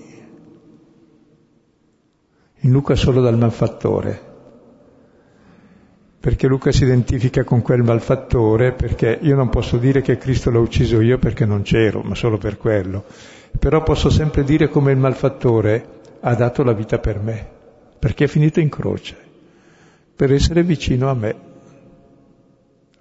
[2.58, 4.20] in Luca solo dal malfattore,
[6.20, 10.58] perché Luca si identifica con quel malfattore, perché io non posso dire che Cristo l'ha
[10.58, 13.04] ucciso io perché non c'ero, ma solo per quello,
[13.58, 17.48] però posso sempre dire come il malfattore ha dato la vita per me,
[17.98, 19.16] perché è finito in croce,
[20.14, 21.49] per essere vicino a me.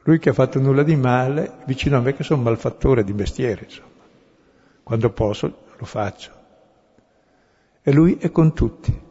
[0.10, 3.66] Lui che ha fatto nulla di male, vicino a me che sono malfattore di mestiere,
[3.66, 3.90] insomma.
[4.82, 6.32] Quando posso lo faccio.
[7.84, 9.08] E lui è con tutti.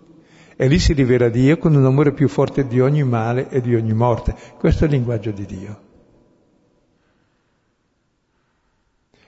[0.56, 3.76] E lì si rivela Dio con un amore più forte di ogni male e di
[3.76, 4.34] ogni morte.
[4.58, 5.80] Questo è il linguaggio di Dio.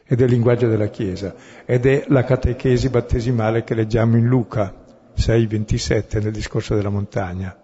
[0.04, 1.36] Ed è il linguaggio della Chiesa.
[1.64, 4.74] Ed è la catechesi battesimale che leggiamo in Luca
[5.16, 7.56] 6,27 nel discorso della montagna,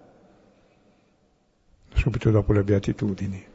[1.93, 3.55] subito dopo le beatitudini.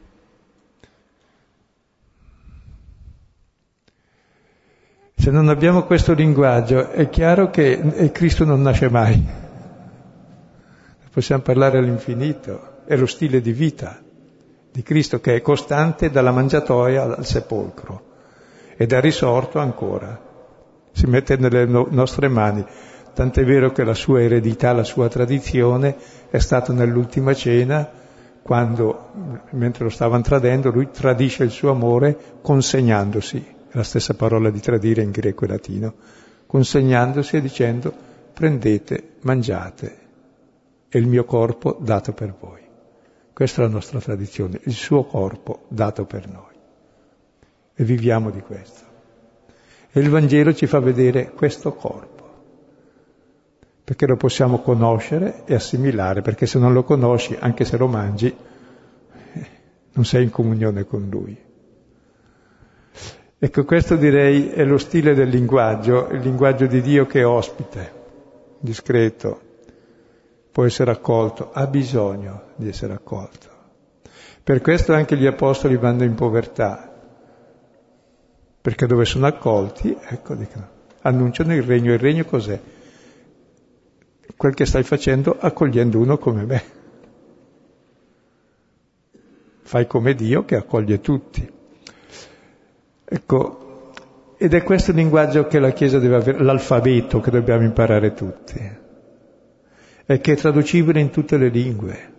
[5.22, 9.24] Se non abbiamo questo linguaggio è chiaro che Cristo non nasce mai.
[11.12, 14.00] Possiamo parlare all'infinito, è lo stile di vita
[14.72, 18.02] di Cristo che è costante dalla mangiatoia al sepolcro
[18.76, 20.20] ed è risorto ancora,
[20.90, 22.66] si mette nelle no- nostre mani,
[23.14, 25.94] tant'è vero che la sua eredità, la sua tradizione
[26.30, 27.88] è stata nell'ultima cena,
[28.42, 29.10] quando,
[29.50, 35.02] mentre lo stavano tradendo, lui tradisce il suo amore consegnandosi, la stessa parola di tradire
[35.02, 35.94] in greco e latino,
[36.46, 37.92] consegnandosi e dicendo
[38.32, 39.98] prendete, mangiate,
[40.88, 42.60] è il mio corpo dato per voi.
[43.32, 46.54] Questa è la nostra tradizione, il suo corpo dato per noi.
[47.74, 48.84] E viviamo di questo.
[49.90, 52.30] E il Vangelo ci fa vedere questo corpo,
[53.84, 58.34] perché lo possiamo conoscere e assimilare, perché se non lo conosci, anche se lo mangi,
[59.92, 61.50] non sei in comunione con Lui.
[63.44, 67.92] Ecco, questo direi è lo stile del linguaggio, il linguaggio di Dio che è ospite,
[68.60, 69.40] discreto,
[70.52, 73.48] può essere accolto, ha bisogno di essere accolto.
[74.44, 76.88] Per questo anche gli apostoli vanno in povertà,
[78.60, 80.68] perché dove sono accolti, ecco, dicono,
[81.00, 81.94] annunciano il regno.
[81.94, 82.60] Il regno cos'è?
[84.36, 86.62] Quel che stai facendo accogliendo uno come me.
[89.62, 91.60] Fai come Dio che accoglie tutti.
[93.14, 93.90] Ecco,
[94.38, 98.80] ed è questo il linguaggio che la Chiesa deve avere, l'alfabeto che dobbiamo imparare tutti
[100.06, 102.12] e che è traducibile in tutte le lingue.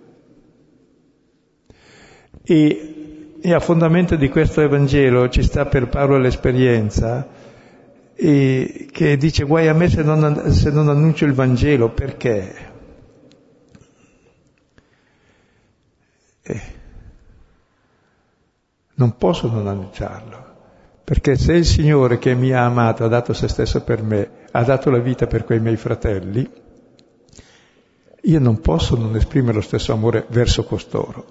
[2.43, 7.27] E, e a fondamento di questo Evangelo ci sta per Paolo l'esperienza
[8.15, 12.72] che dice guai a me se non, se non annuncio il Vangelo, perché?
[16.43, 16.61] Eh,
[18.93, 20.53] non posso non annunciarlo,
[21.04, 24.64] perché se il Signore che mi ha amato ha dato se stesso per me, ha
[24.64, 26.49] dato la vita per quei miei fratelli,
[28.22, 31.26] io non posso non esprimere lo stesso amore verso costoro,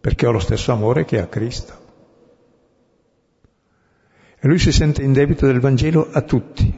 [0.00, 1.78] perché ho lo stesso amore che ha Cristo.
[4.38, 6.72] E lui si sente in debito del Vangelo a tutti,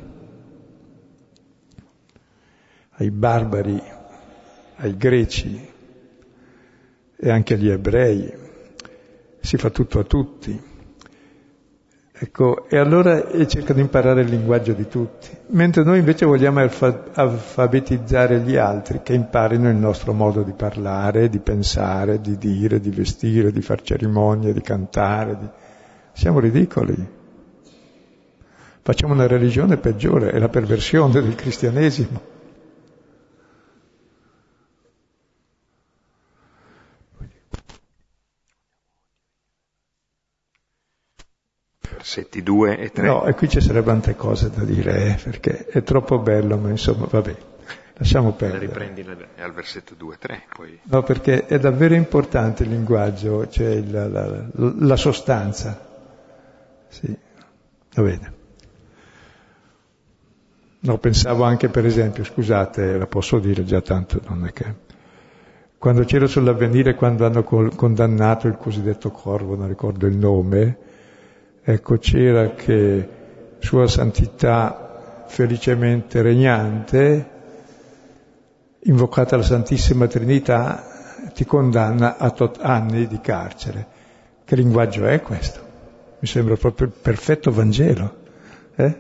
[2.89, 3.81] ai barbari,
[4.77, 5.71] ai greci
[7.17, 8.41] e anche agli ebrei.
[9.41, 10.72] Si fa tutto a tutti.
[12.25, 17.07] Ecco, e allora cerca di imparare il linguaggio di tutti, mentre noi invece vogliamo alfa-
[17.15, 22.91] alfabetizzare gli altri, che imparino il nostro modo di parlare, di pensare, di dire, di
[22.91, 25.37] vestire, di far cerimonie, di cantare.
[25.37, 25.49] Di...
[26.13, 26.95] Siamo ridicoli.
[28.83, 32.32] Facciamo una religione peggiore, è la perversione del cristianesimo.
[42.03, 43.07] Versetti 2 e 3.
[43.07, 46.69] No, e qui ci sarebbero tante cose da dire, eh, perché è troppo bello, ma
[46.69, 47.37] insomma, vabbè,
[47.95, 48.67] lasciamo perdere.
[48.67, 49.07] Riprendi
[49.39, 50.81] al versetto 2 e 3, poi...
[50.83, 55.89] No, perché è davvero importante il linguaggio, cioè il, la, la, la, sostanza.
[56.89, 57.17] Sì,
[57.95, 58.33] va bene.
[60.81, 64.91] No, pensavo anche per esempio, scusate, la posso dire già tanto, non è che...
[65.79, 70.79] Quando c'ero sull'avvenire, quando hanno condannato il cosiddetto corvo, non ricordo il nome,
[71.65, 73.09] Ecco, c'era che
[73.61, 77.31] Sua Santità felicemente regnante,
[78.81, 80.85] invocata la Santissima Trinità,
[81.33, 83.87] ti condanna a tot anni di carcere.
[84.45, 85.61] Che linguaggio è questo?
[86.19, 88.17] Mi sembra proprio il perfetto Vangelo.
[88.75, 88.99] Eh?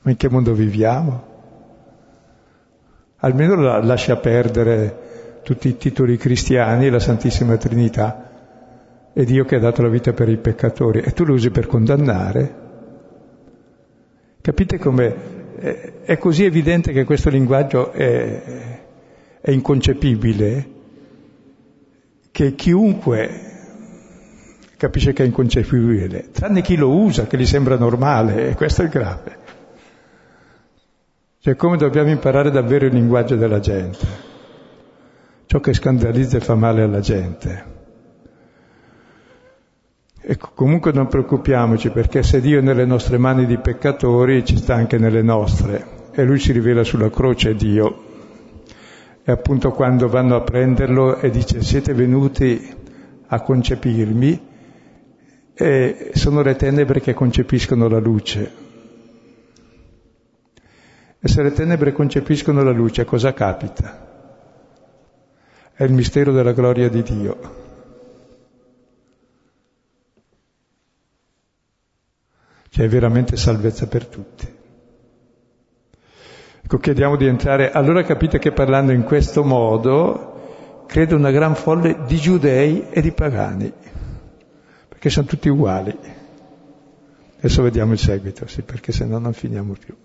[0.00, 1.26] Ma in che mondo viviamo?
[3.18, 8.27] Almeno lascia perdere tutti i titoli cristiani e la Santissima Trinità
[9.18, 11.66] è Dio che ha dato la vita per i peccatori e tu lo usi per
[11.66, 12.54] condannare.
[14.40, 18.80] Capite come è così evidente che questo linguaggio è,
[19.40, 20.70] è inconcepibile
[22.30, 23.40] che chiunque
[24.76, 28.88] capisce che è inconcepibile, tranne chi lo usa, che gli sembra normale, e questo è
[28.88, 29.36] grave.
[31.40, 34.06] Cioè come dobbiamo imparare davvero il linguaggio della gente,
[35.46, 37.77] ciò che scandalizza e fa male alla gente.
[40.30, 44.74] Ecco, comunque non preoccupiamoci perché se Dio è nelle nostre mani di peccatori ci sta
[44.74, 48.04] anche nelle nostre e Lui si rivela sulla croce Dio.
[49.24, 52.62] E appunto quando vanno a prenderlo e dice siete venuti
[53.26, 54.46] a concepirmi
[55.54, 58.52] e sono le tenebre che concepiscono la luce.
[61.20, 64.06] E se le tenebre concepiscono la luce cosa capita?
[65.72, 67.66] È il mistero della gloria di Dio.
[72.78, 74.46] Che è veramente salvezza per tutti.
[76.62, 77.72] Ecco, chiediamo di entrare.
[77.72, 83.10] Allora capite che parlando in questo modo credo una gran folle di giudei e di
[83.10, 83.72] pagani,
[84.88, 85.92] perché sono tutti uguali.
[87.38, 89.96] Adesso vediamo il seguito, sì, perché se no non finiamo più.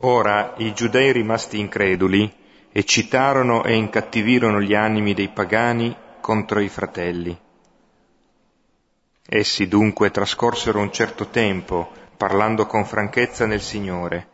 [0.00, 2.30] Ora i giudei rimasti increduli
[2.72, 7.44] eccitarono e incattivirono gli animi dei pagani contro i fratelli
[9.28, 14.28] Essi dunque trascorsero un certo tempo parlando con franchezza nel Signore,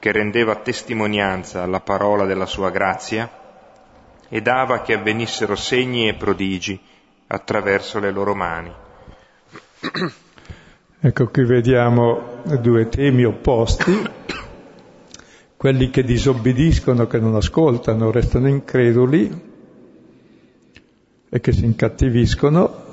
[0.00, 3.30] che rendeva testimonianza alla parola della sua grazia
[4.28, 6.80] e dava che avvenissero segni e prodigi
[7.28, 8.72] attraverso le loro mani.
[11.04, 14.08] Ecco qui vediamo due temi opposti,
[15.56, 19.50] quelli che disobbediscono, che non ascoltano, restano increduli
[21.28, 22.91] e che si incattiviscono,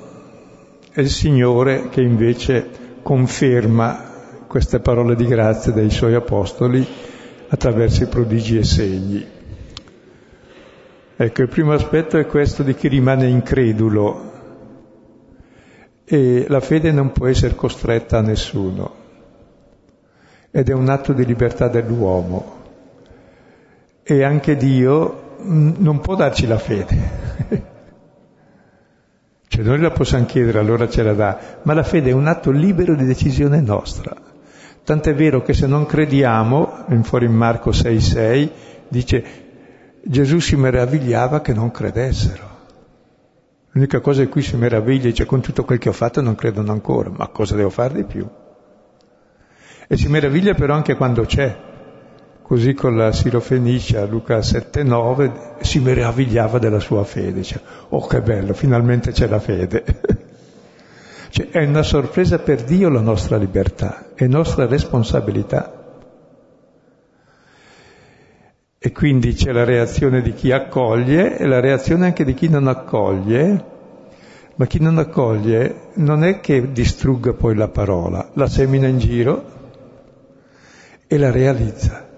[1.00, 4.08] è il Signore che invece conferma
[4.46, 6.86] queste parole di grazia dei suoi apostoli
[7.48, 9.26] attraverso i prodigi e segni.
[11.16, 14.28] Ecco, il primo aspetto è questo di chi rimane incredulo
[16.04, 18.94] e la fede non può essere costretta a nessuno
[20.50, 22.58] ed è un atto di libertà dell'uomo
[24.02, 27.68] e anche Dio non può darci la fede.
[29.50, 32.52] Cioè noi la possiamo chiedere, allora ce la dà, ma la fede è un atto
[32.52, 34.14] libero di decisione nostra.
[34.84, 38.50] Tant'è vero che se non crediamo, fuori in Marco 6,6,
[38.86, 39.24] dice
[40.04, 42.48] Gesù si meravigliava che non credessero.
[43.70, 46.70] L'unica cosa in cui si meraviglia dice con tutto quel che ho fatto non credono
[46.70, 48.28] ancora, ma cosa devo fare di più?
[49.88, 51.69] E si meraviglia però anche quando c'è,
[52.50, 57.34] Così con la Sirofenicia, Luca 7,9, si meravigliava della sua fede.
[57.34, 59.84] Dice, oh che bello, finalmente c'è la fede.
[61.30, 66.02] cioè, è una sorpresa per Dio la nostra libertà, è nostra responsabilità.
[68.80, 72.66] E quindi c'è la reazione di chi accoglie e la reazione anche di chi non
[72.66, 73.64] accoglie,
[74.56, 79.44] ma chi non accoglie non è che distrugga poi la parola, la semina in giro
[81.06, 82.08] e la realizza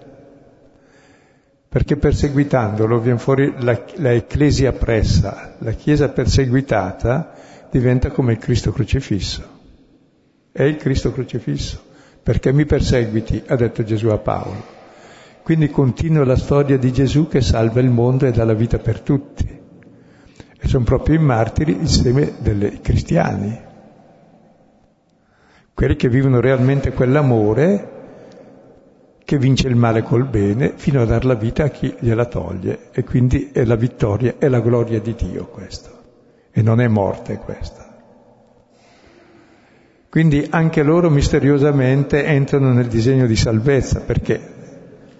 [1.73, 7.33] perché perseguitandolo viene fuori la, la ecclesia pressa, la Chiesa perseguitata
[7.71, 9.43] diventa come il Cristo crocifisso.
[10.51, 11.81] È il Cristo crocifisso.
[12.21, 14.63] Perché mi perseguiti, ha detto Gesù a Paolo.
[15.41, 18.99] Quindi continua la storia di Gesù che salva il mondo e dà la vita per
[18.99, 19.59] tutti.
[20.59, 23.59] E sono proprio i martiri il seme dei cristiani.
[25.73, 27.92] Quelli che vivono realmente quell'amore
[29.25, 32.89] che vince il male col bene fino a dar la vita a chi gliela toglie.
[32.91, 35.89] E quindi è la vittoria, è la gloria di Dio questo.
[36.51, 37.91] E non è morte questa.
[40.09, 44.39] Quindi anche loro misteriosamente entrano nel disegno di salvezza perché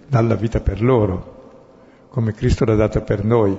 [0.08, 3.58] dà la vita per loro, come Cristo l'ha data per noi.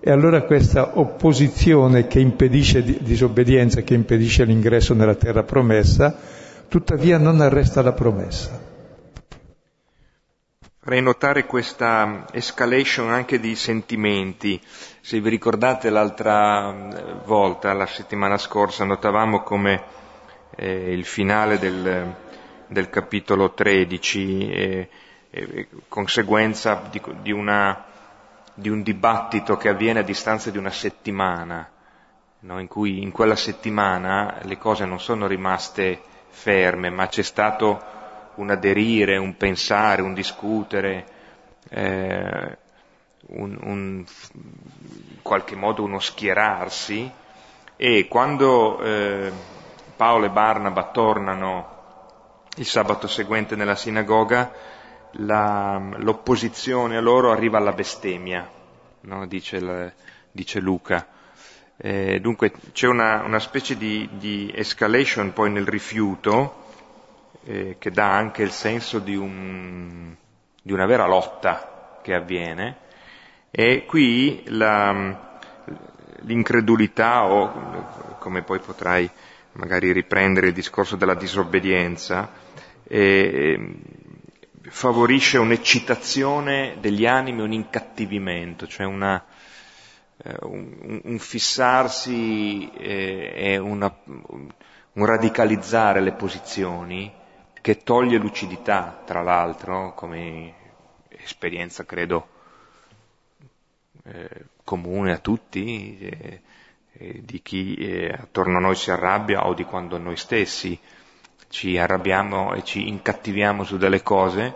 [0.00, 6.16] E allora questa opposizione che impedisce, disobbedienza che impedisce l'ingresso nella terra promessa,
[6.68, 8.65] tuttavia non arresta la promessa.
[10.86, 14.62] Vorrei notare questa escalation anche di sentimenti.
[15.00, 19.82] Se vi ricordate l'altra eh, volta, la settimana scorsa, notavamo come
[20.54, 22.14] eh, il finale del,
[22.68, 24.88] del capitolo 13 è,
[25.28, 27.84] è conseguenza di, di, una,
[28.54, 31.68] di, un dibattito che avviene a distanza di una settimana,
[32.38, 32.60] no?
[32.60, 37.94] in cui in quella settimana le cose non sono rimaste ferme, ma c'è stato
[38.36, 41.06] un aderire, un pensare, un discutere,
[41.68, 42.58] eh,
[43.28, 47.10] un, un, in qualche modo uno schierarsi
[47.76, 49.32] e quando eh,
[49.96, 51.74] Paolo e Barnaba tornano
[52.56, 54.52] il sabato seguente nella sinagoga,
[55.12, 58.48] la, l'opposizione a loro arriva alla bestemmia,
[59.02, 59.26] no?
[59.26, 59.92] dice, il,
[60.30, 61.06] dice, Luca.
[61.78, 66.64] Eh, dunque c'è una, una specie di, di, escalation poi nel rifiuto
[67.46, 70.14] eh, che dà anche il senso di, un,
[70.60, 72.84] di, una vera lotta che avviene.
[73.50, 75.40] E qui la,
[76.22, 79.08] l'incredulità o come poi potrai
[79.52, 82.30] magari riprendere il discorso della disobbedienza
[82.82, 83.74] eh,
[84.68, 89.24] favorisce un'eccitazione degli animi, un incattivimento, cioè una,
[90.16, 97.12] eh, un, un, fissarsi eh, e una, un radicalizzare le posizioni
[97.66, 100.54] che toglie lucidità, tra l'altro, come
[101.08, 102.28] esperienza credo
[104.04, 106.42] eh, comune a tutti, eh,
[106.92, 110.78] eh, di chi eh, attorno a noi si arrabbia o di quando noi stessi
[111.48, 114.54] ci arrabbiamo e ci incattiviamo su delle cose,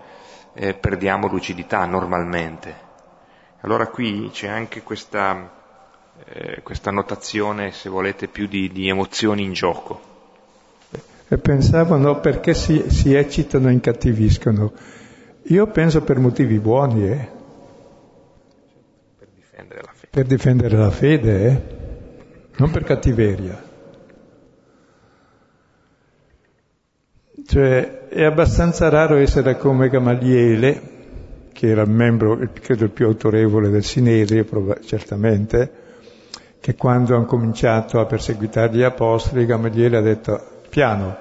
[0.52, 2.72] eh, perdiamo lucidità normalmente.
[3.62, 5.52] Allora qui c'è anche questa,
[6.62, 10.09] questa notazione, se volete, più di, di emozioni in gioco
[11.32, 14.72] e pensavano perché si, si eccitano e incattiviscono.
[15.44, 17.28] Io penso per motivi buoni, eh?
[19.16, 20.08] Per difendere la fede.
[20.10, 21.60] Per difendere la fede, eh?
[22.56, 23.62] Non per cattiveria.
[27.46, 30.82] Cioè, è abbastanza raro essere come Gamaliele,
[31.52, 34.44] che era il membro, credo, il più autorevole del Sinedrio,
[34.84, 35.72] certamente,
[36.58, 41.16] che quando hanno cominciato a perseguitare gli apostoli, Gamaliele ha detto piano,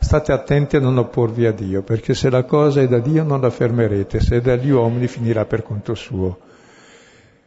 [0.00, 3.40] state attenti a non opporvi a Dio, perché se la cosa è da Dio non
[3.40, 6.38] la fermerete, se è dagli uomini finirà per conto suo.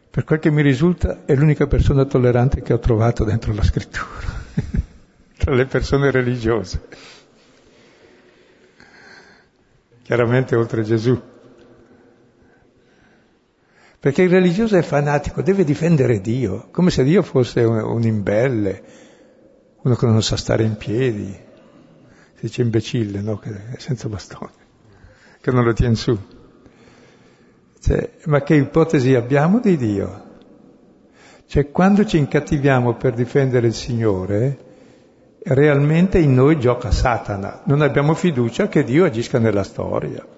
[0.09, 4.25] Per quel che mi risulta è l'unica persona tollerante che ho trovato dentro la scrittura,
[5.37, 6.81] tra le persone religiose.
[10.01, 11.21] Chiaramente oltre Gesù.
[13.99, 18.83] Perché il religioso è fanatico, deve difendere Dio, come se Dio fosse un, un imbelle,
[19.81, 23.37] uno che non sa stare in piedi, si dice imbecille, no?
[23.37, 24.51] Che è senza bastone,
[25.41, 26.17] che non lo tiene su.
[27.79, 30.25] Cioè, ma che ipotesi abbiamo di Dio?
[31.45, 34.65] Cioè, quando ci incattiviamo per difendere il Signore,
[35.43, 37.61] realmente in noi gioca Satana.
[37.65, 40.36] Non abbiamo fiducia che Dio agisca nella storia.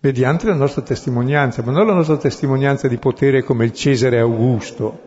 [0.00, 5.06] Mediante la nostra testimonianza, ma non la nostra testimonianza di potere come il Cesare Augusto,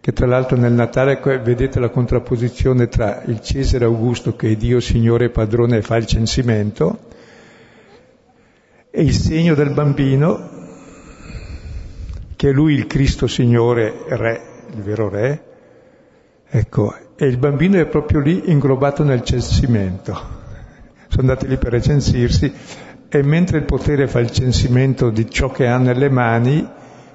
[0.00, 4.80] che tra l'altro nel Natale vedete la contrapposizione tra il Cesare Augusto che è Dio
[4.80, 6.98] Signore Padrone e fa il censimento,
[8.90, 10.50] e il segno del bambino,
[12.36, 14.40] che è lui il Cristo Signore Re,
[14.74, 15.44] il vero Re,
[16.48, 20.42] ecco, e il bambino è proprio lì inglobato nel censimento.
[21.08, 22.52] Sono andati lì per recensirsi
[23.14, 26.68] e mentre il potere fa il censimento di ciò che ha nelle mani,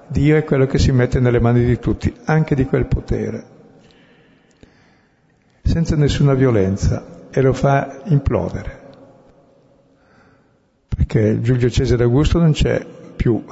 [0.07, 3.43] Dio è quello che si mette nelle mani di tutti, anche di quel potere,
[5.61, 8.79] senza nessuna violenza, e lo fa implodere.
[10.87, 12.81] Perché Giulio Cesare Augusto non c'è
[13.17, 13.43] più.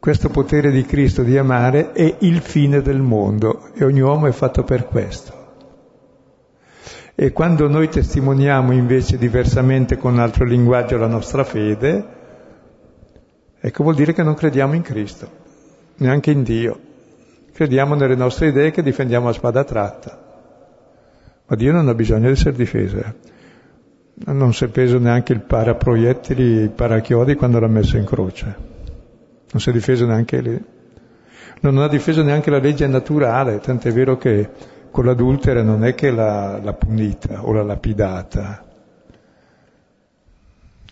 [0.00, 4.32] questo potere di Cristo di amare è il fine del mondo e ogni uomo è
[4.32, 5.41] fatto per questo.
[7.14, 12.06] E quando noi testimoniamo invece diversamente con un altro linguaggio la nostra fede,
[13.60, 15.28] ecco vuol dire che non crediamo in Cristo,
[15.96, 16.78] neanche in Dio.
[17.52, 20.18] Crediamo nelle nostre idee che difendiamo a spada tratta.
[21.46, 22.96] Ma Dio non ha bisogno di essere difeso.
[22.96, 23.14] Eh.
[24.32, 28.56] Non si è preso neanche il paraproiettili, il parachiodi quando l'ha messo in croce.
[29.52, 30.64] Non si è difeso neanche lì.
[31.60, 34.48] Non ha difeso neanche la legge naturale, tant'è vero che
[34.92, 38.64] con l'adultera non è che l'ha, l'ha punita o l'ha lapidata.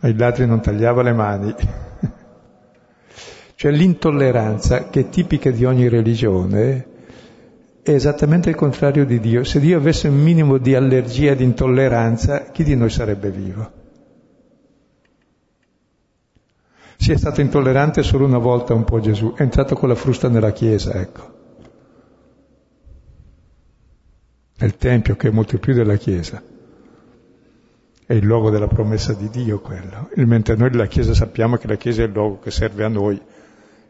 [0.01, 1.55] Ai ladri non tagliava le mani.
[3.55, 6.87] cioè l'intolleranza che è tipica di ogni religione
[7.83, 9.45] è esattamente il contrario di Dio.
[9.45, 13.71] Se Dio avesse un minimo di allergia, di intolleranza, chi di noi sarebbe vivo?
[16.97, 20.29] Si è stato intollerante solo una volta un po' Gesù, è entrato con la frusta
[20.29, 21.40] nella chiesa, ecco.
[24.61, 26.43] Nel Tempio che è molto più della Chiesa.
[28.07, 30.11] È il luogo della promessa di Dio quello.
[30.17, 33.21] Mentre noi della Chiesa sappiamo che la Chiesa è il luogo che serve a noi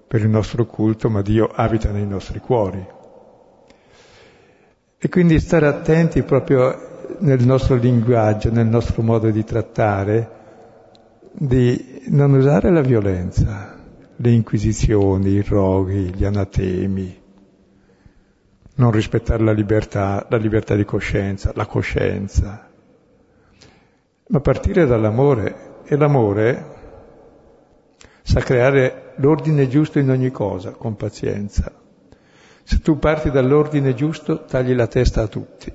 [0.07, 2.85] per il nostro culto, ma Dio abita nei nostri cuori.
[4.99, 6.89] E quindi stare attenti proprio
[7.21, 10.39] nel nostro linguaggio, nel nostro modo di trattare,
[11.33, 13.77] di non usare la violenza,
[14.15, 17.20] le inquisizioni, i roghi, gli anatemi,
[18.81, 22.67] non rispettare la libertà, la libertà di coscienza, la coscienza,
[24.29, 26.79] ma partire dall'amore e l'amore
[28.23, 31.71] sa creare l'ordine giusto in ogni cosa, con pazienza.
[32.63, 35.71] Se tu parti dall'ordine giusto, tagli la testa a tutti,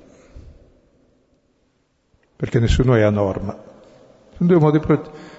[2.34, 3.56] perché nessuno è a norma.
[4.36, 4.80] Sono due, modi,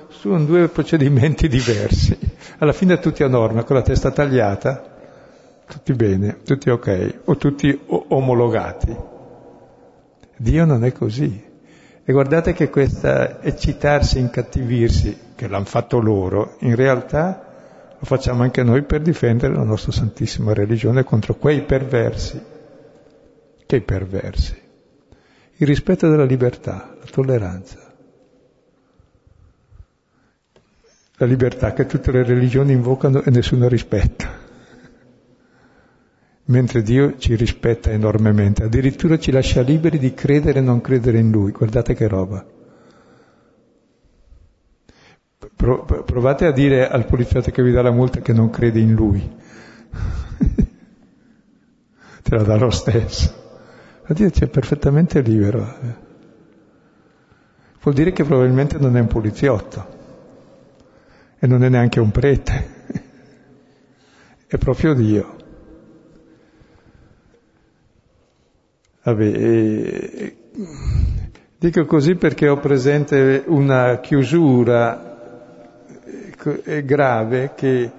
[0.07, 2.17] sono due procedimenti diversi.
[2.59, 4.96] Alla fine tutti a norma, con la testa tagliata,
[5.67, 8.95] tutti bene, tutti ok, o tutti omologati.
[10.37, 11.45] Dio non è così.
[12.03, 18.63] E guardate che questa eccitarsi, incattivirsi, che l'hanno fatto loro, in realtà lo facciamo anche
[18.63, 22.41] noi per difendere la nostra santissima religione contro quei perversi.
[23.65, 24.55] Che perversi?
[25.57, 27.79] Il rispetto della libertà, la tolleranza.
[31.17, 34.36] La libertà che tutte le religioni invocano e nessuno rispetta
[36.47, 41.31] mentre Dio ci rispetta enormemente, addirittura ci lascia liberi di credere e non credere in
[41.31, 41.51] Lui.
[41.51, 42.45] Guardate che roba.
[46.05, 49.19] provate a dire al poliziotto che vi dà la multa che non crede in Lui.
[52.23, 53.45] Te la dà lo stesso.
[54.07, 56.05] Ma Dio è perfettamente libero.
[57.81, 59.95] Vuol dire che probabilmente non è un poliziotto
[61.39, 62.75] e non è neanche un prete.
[64.47, 65.36] È proprio Dio.
[69.07, 70.35] Vabbè, eh,
[71.57, 75.15] dico così perché ho presente una chiusura
[76.43, 77.89] eh, grave che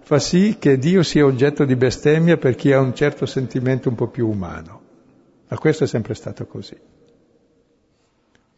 [0.00, 3.94] fa sì che Dio sia oggetto di bestemmia per chi ha un certo sentimento un
[3.94, 4.80] po' più umano.
[5.46, 6.76] Ma questo è sempre stato così.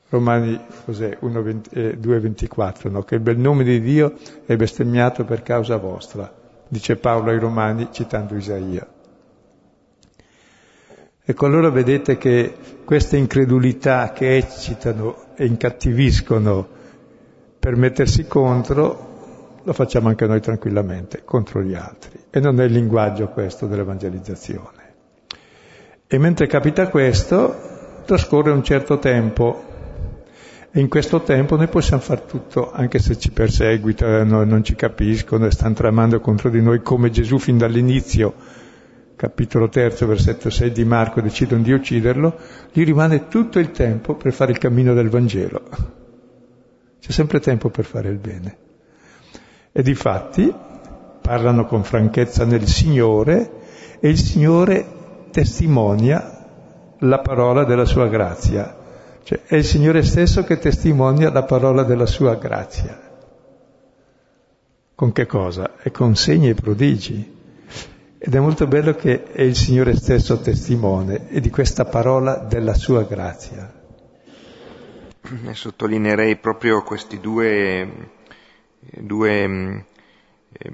[0.09, 1.19] Romani cos'è?
[1.21, 3.03] 2,24, eh, no?
[3.03, 4.15] che il bel nome di Dio
[4.47, 6.35] è bestemmiato per causa vostra,
[6.67, 8.89] dice Paolo ai Romani citando Isaia.
[11.31, 12.53] Ecco, allora vedete che
[12.85, 16.67] queste incredulità che eccitano e incattiviscono
[17.57, 22.19] per mettersi contro, lo facciamo anche noi tranquillamente, contro gli altri.
[22.31, 24.95] E non è il linguaggio questo dell'evangelizzazione.
[26.09, 27.55] E mentre capita questo,
[28.05, 29.65] trascorre un certo tempo.
[30.73, 35.47] E in questo tempo noi possiamo fare tutto, anche se ci perseguitano, non ci capiscono
[35.47, 38.35] e stanno tramando contro di noi come Gesù fin dall'inizio
[39.21, 42.39] capitolo terzo, versetto 6 di Marco, decidono di ucciderlo,
[42.73, 45.61] gli rimane tutto il tempo per fare il cammino del Vangelo.
[46.99, 48.57] C'è sempre tempo per fare il bene.
[49.73, 50.51] E di fatti
[51.21, 54.87] parlano con franchezza nel Signore e il Signore
[55.31, 56.47] testimonia
[57.01, 58.75] la parola della sua grazia.
[59.23, 62.99] Cioè è il Signore stesso che testimonia la parola della sua grazia.
[64.95, 65.73] Con che cosa?
[65.83, 67.40] E con segni e prodigi.
[68.23, 72.75] Ed è molto bello che è il Signore stesso testimone e di questa parola della
[72.75, 73.73] sua grazia.
[75.47, 78.11] E sottolineerei proprio queste due,
[78.79, 79.79] due mm,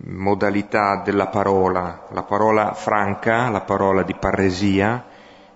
[0.07, 5.07] modalità della parola, la parola franca, la parola di parresia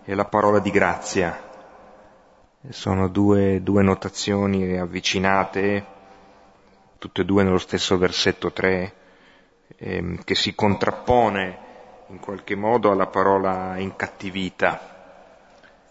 [0.05, 1.43] e la parola di grazia.
[2.69, 5.85] Sono due, due notazioni avvicinate,
[6.99, 8.95] tutte e due nello stesso versetto 3
[9.77, 11.67] ehm, che si contrappone
[12.11, 14.89] in qualche modo alla parola incattivita.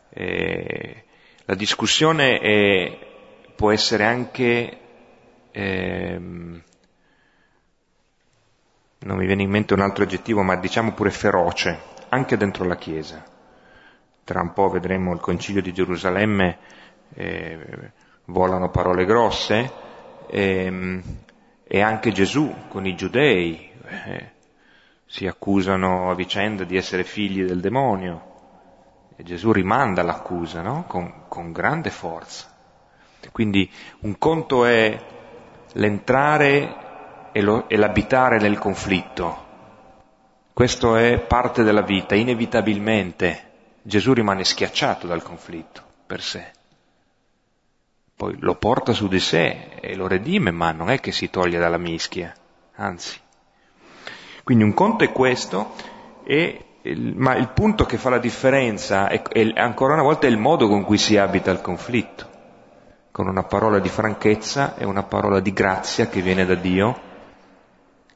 [0.10, 1.04] Eh,
[1.46, 3.08] la discussione è,
[3.56, 4.80] può essere anche,
[5.52, 6.64] ehm,
[9.00, 12.76] non mi viene in mente un altro aggettivo, ma diciamo pure feroce, anche dentro la
[12.76, 13.24] Chiesa.
[14.26, 16.58] Tra un po' vedremo il Concilio di Gerusalemme,
[17.14, 17.92] eh,
[18.26, 19.72] volano parole grosse,
[20.28, 21.02] ehm,
[21.64, 23.72] e anche Gesù con i giudei.
[23.86, 24.38] Eh,
[25.12, 28.28] si accusano a vicenda di essere figli del demonio
[29.16, 30.86] e Gesù rimanda l'accusa no?
[30.88, 32.56] con, con grande forza.
[33.32, 33.70] Quindi
[34.02, 34.98] un conto è
[35.74, 39.48] l'entrare e, lo, e l'abitare nel conflitto.
[40.54, 43.50] Questo è parte della vita, inevitabilmente
[43.82, 46.52] Gesù rimane schiacciato dal conflitto per sé.
[48.16, 51.58] Poi lo porta su di sé e lo redime, ma non è che si toglie
[51.58, 52.32] dalla mischia,
[52.76, 53.20] anzi.
[54.50, 55.76] Quindi un conto è questo,
[56.24, 56.66] e,
[57.14, 60.68] ma il punto che fa la differenza è, è, ancora una volta è il modo
[60.68, 62.28] con cui si abita il conflitto,
[63.12, 67.00] con una parola di franchezza e una parola di grazia che viene da Dio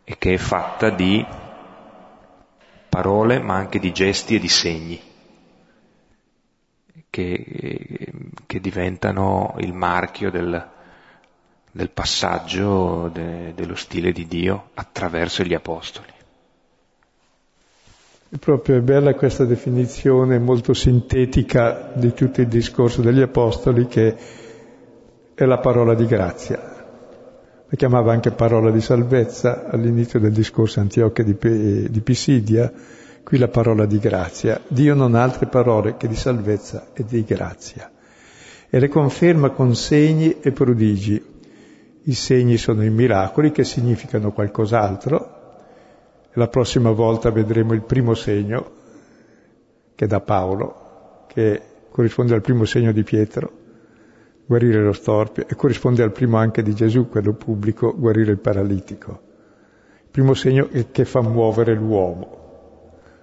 [0.03, 1.23] e che è fatta di
[2.89, 5.01] parole ma anche di gesti e di segni
[7.11, 8.09] che,
[8.47, 10.67] che diventano il marchio del,
[11.69, 16.12] del passaggio de, dello stile di Dio attraverso gli apostoli.
[18.33, 24.15] È proprio è bella questa definizione molto sintetica di tutto il discorso degli Apostoli che
[25.35, 26.59] è la parola di grazia.
[27.67, 31.37] La chiamava anche parola di salvezza all'inizio del discorso Antiochia di,
[31.91, 32.73] di Pisidia,
[33.23, 34.59] qui la parola di grazia.
[34.67, 37.91] Dio non ha altre parole che di salvezza e di grazia.
[38.67, 41.23] E le conferma con segni e prodigi.
[42.01, 45.42] I segni sono i miracoli che significano qualcos'altro,
[46.33, 48.71] la prossima volta vedremo il primo segno,
[49.93, 53.51] che è da Paolo, che corrisponde al primo segno di Pietro,
[54.45, 59.21] guarire lo storpio, e corrisponde al primo anche di Gesù, quello pubblico, guarire il paralitico.
[60.03, 62.41] Il primo segno è che fa muovere l'uomo,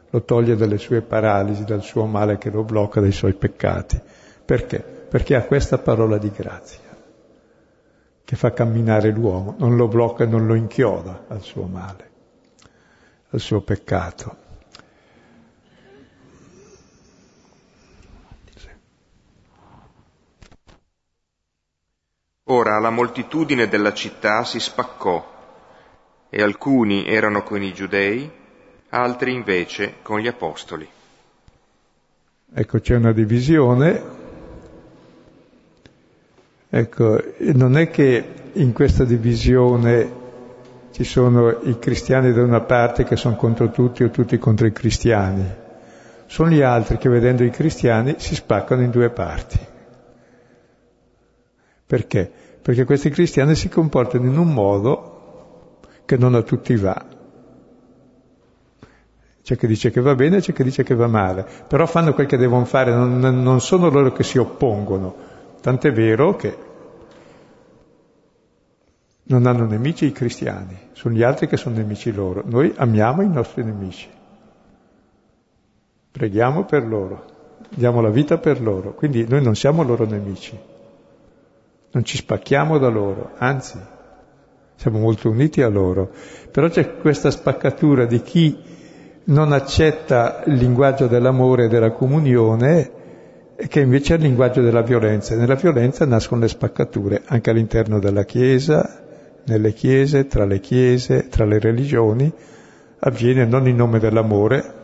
[0.08, 4.00] lo toglie dalle sue paralisi, dal suo male che lo blocca, dai suoi peccati.
[4.44, 4.78] Perché?
[4.78, 6.88] Perché ha questa parola di grazia
[8.24, 12.09] che fa camminare l'uomo, non lo blocca e non lo inchioda al suo male
[13.30, 14.48] al suo peccato.
[22.44, 25.38] Ora la moltitudine della città si spaccò
[26.28, 28.28] e alcuni erano con i giudei,
[28.88, 30.88] altri invece con gli apostoli.
[32.52, 34.18] Ecco, c'è una divisione.
[36.68, 40.19] Ecco, non è che in questa divisione
[40.92, 44.72] ci sono i cristiani da una parte che sono contro tutti o tutti contro i
[44.72, 45.44] cristiani.
[46.26, 49.58] Sono gli altri che vedendo i cristiani si spaccano in due parti.
[51.86, 52.30] Perché?
[52.62, 57.04] Perché questi cristiani si comportano in un modo che non a tutti va.
[59.42, 62.26] C'è chi dice che va bene, c'è chi dice che va male, però fanno quel
[62.26, 65.14] che devono fare, non, non sono loro che si oppongono.
[65.60, 66.56] Tant'è vero che
[69.30, 72.42] non hanno nemici i cristiani, sono gli altri che sono nemici loro.
[72.44, 74.08] Noi amiamo i nostri nemici,
[76.10, 77.24] preghiamo per loro,
[77.68, 80.58] diamo la vita per loro, quindi noi non siamo loro nemici,
[81.92, 83.78] non ci spacchiamo da loro, anzi
[84.74, 86.10] siamo molto uniti a loro,
[86.50, 88.58] però c'è questa spaccatura di chi
[89.24, 92.98] non accetta il linguaggio dell'amore e della comunione
[93.68, 95.36] che invece è il linguaggio della violenza.
[95.36, 99.08] Nella violenza nascono le spaccature anche all'interno della Chiesa,
[99.44, 102.32] nelle chiese, tra le chiese, tra le religioni,
[103.00, 104.78] avviene non in nome dell'amore,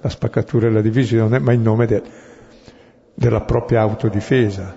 [0.00, 2.02] la spaccatura e la divisione, ma in nome de,
[3.14, 4.76] della propria autodifesa,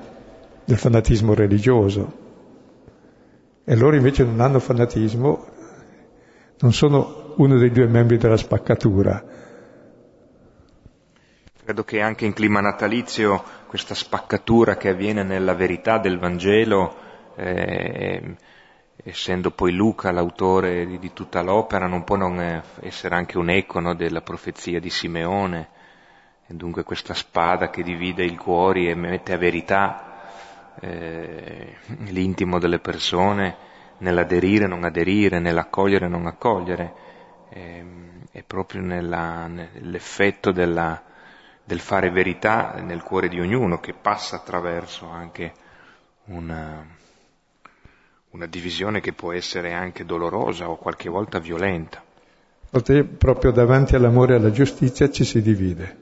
[0.63, 2.23] del fanatismo religioso.
[3.63, 5.45] E loro invece non hanno fanatismo,
[6.59, 9.23] non sono uno dei due membri della spaccatura.
[11.63, 16.95] Credo che anche in clima natalizio questa spaccatura che avviene nella verità del Vangelo
[17.35, 18.35] eh,
[19.07, 23.49] essendo poi Luca l'autore di, di tutta l'opera, non può non eh, essere anche un
[23.49, 25.69] eco no, della profezia di Simeone,
[26.47, 30.23] e dunque questa spada che divide i cuori e mette a verità
[30.79, 31.75] eh,
[32.07, 33.55] l'intimo delle persone,
[33.99, 36.93] nell'aderire, non aderire, nell'accogliere, non accogliere,
[37.49, 37.85] eh,
[38.31, 40.99] è proprio nella, nell'effetto della,
[41.63, 45.53] del fare verità nel cuore di ognuno che passa attraverso anche
[46.25, 47.03] una
[48.35, 52.03] una divisione che può essere anche dolorosa o qualche volta violenta.
[53.17, 55.95] Proprio davanti all'amore e alla giustizia ci si divide,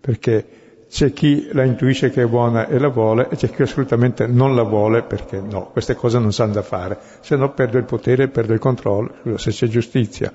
[0.00, 4.28] perché c'è chi la intuisce che è buona e la vuole e c'è chi assolutamente
[4.28, 7.84] non la vuole perché no, queste cose non sanno da fare, se no perde il
[7.84, 10.32] potere, perde il controllo, se c'è giustizia,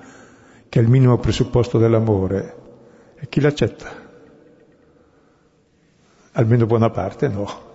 [0.68, 2.56] che è il minimo presupposto dell'amore,
[3.18, 4.08] e chi l'accetta?
[6.32, 7.69] Almeno buona parte no,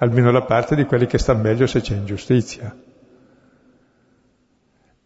[0.00, 2.74] almeno la parte di quelli che sta meglio se c'è ingiustizia.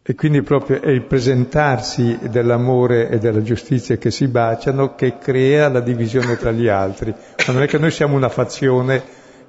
[0.07, 5.69] E quindi proprio è il presentarsi dell'amore e della giustizia che si baciano che crea
[5.69, 7.11] la divisione tra gli altri.
[7.47, 9.03] Ma non è che noi siamo una fazione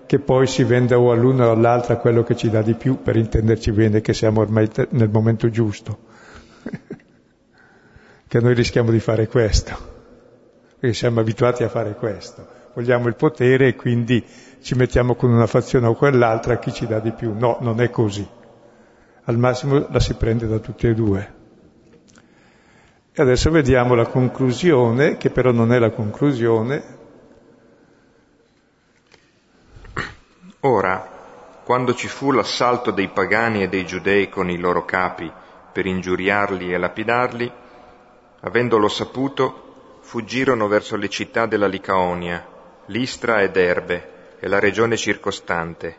[0.05, 3.17] che poi si vende o all'una o all'altra quello che ci dà di più, per
[3.17, 5.97] intenderci bene che siamo ormai nel momento giusto.
[8.27, 9.77] che noi rischiamo di fare questo,
[10.79, 12.47] perché siamo abituati a fare questo.
[12.73, 14.23] Vogliamo il potere e quindi
[14.65, 17.37] ci mettiamo con una fazione o quell'altra chi ci dà di più.
[17.37, 18.27] No, non è così
[19.27, 21.33] al massimo la si prende da tutti e due.
[23.11, 26.83] E adesso vediamo la conclusione, che però non è la conclusione.
[30.61, 31.11] Ora,
[31.63, 35.31] quando ci fu l'assalto dei pagani e dei giudei con i loro capi
[35.71, 37.51] per ingiuriarli e lapidarli,
[38.41, 42.45] avendolo saputo, fuggirono verso le città della Licaonia,
[42.87, 44.13] Listra ed Erbe
[44.45, 45.95] e la regione circostante,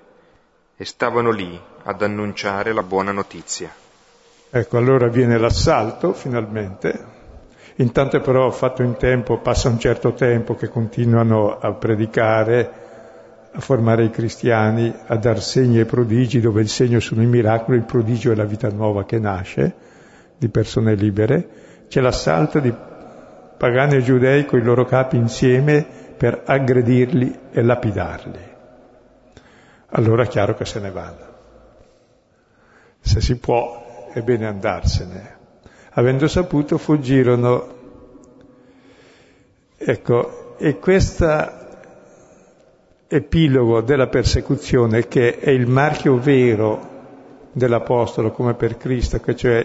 [0.76, 3.68] e stavano lì ad annunciare la buona notizia.
[4.48, 7.14] Ecco, allora viene l'assalto finalmente.
[7.78, 12.70] Intanto però fatto in tempo, passa un certo tempo che continuano a predicare,
[13.50, 17.78] a formare i cristiani, a dar segni e prodigi, dove il segno sono i miracoli,
[17.78, 19.74] il prodigio è la vita nuova che nasce,
[20.38, 21.48] di persone libere.
[21.88, 22.72] C'è l'assalto di
[23.58, 28.54] pagani e giudei con i loro capi insieme per aggredirli e lapidarli
[29.90, 31.34] allora è chiaro che se ne vanno.
[33.00, 35.34] Se si può, è bene andarsene.
[35.92, 37.74] Avendo saputo, fuggirono.
[39.76, 41.54] Ecco, e questo
[43.08, 46.94] epilogo della persecuzione, che è il marchio vero
[47.52, 49.64] dell'Apostolo come per Cristo, che cioè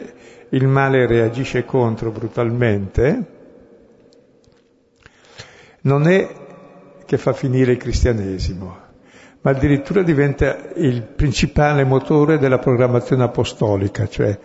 [0.50, 3.40] il male reagisce contro brutalmente,
[5.82, 6.41] non è
[7.12, 8.78] che fa finire il cristianesimo,
[9.42, 14.40] ma addirittura diventa il principale motore della programmazione apostolica, cioè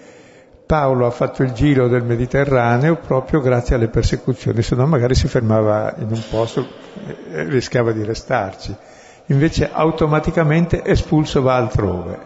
[0.67, 5.29] Paolo ha fatto il giro del Mediterraneo proprio grazie alle persecuzioni, se no magari si
[5.29, 6.67] fermava in un posto
[7.31, 8.75] e rischiava di restarci.
[9.27, 12.19] Invece automaticamente espulso va altrove.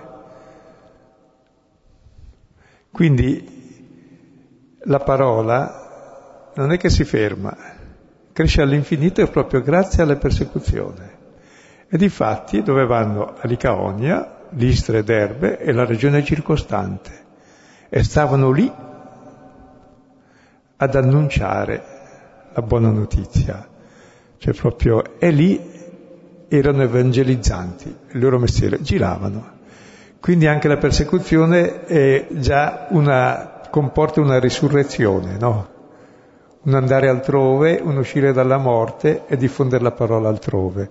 [2.90, 7.54] Quindi la parola non è che si ferma,
[8.40, 11.18] cresce all'infinito proprio grazie alle persecuzioni.
[11.86, 17.10] E difatti dove vanno a Licaonia, Listra ed Erbe e la regione circostante.
[17.90, 18.72] E stavano lì
[20.76, 21.84] ad annunciare
[22.54, 23.68] la buona notizia.
[24.38, 25.60] Cioè proprio, e lì
[26.48, 29.58] erano evangelizzanti, il loro mestiere, giravano.
[30.18, 35.79] Quindi anche la persecuzione è già una, comporta una risurrezione, no?
[36.62, 40.90] Un andare altrove, un uscire dalla morte e diffondere la parola altrove.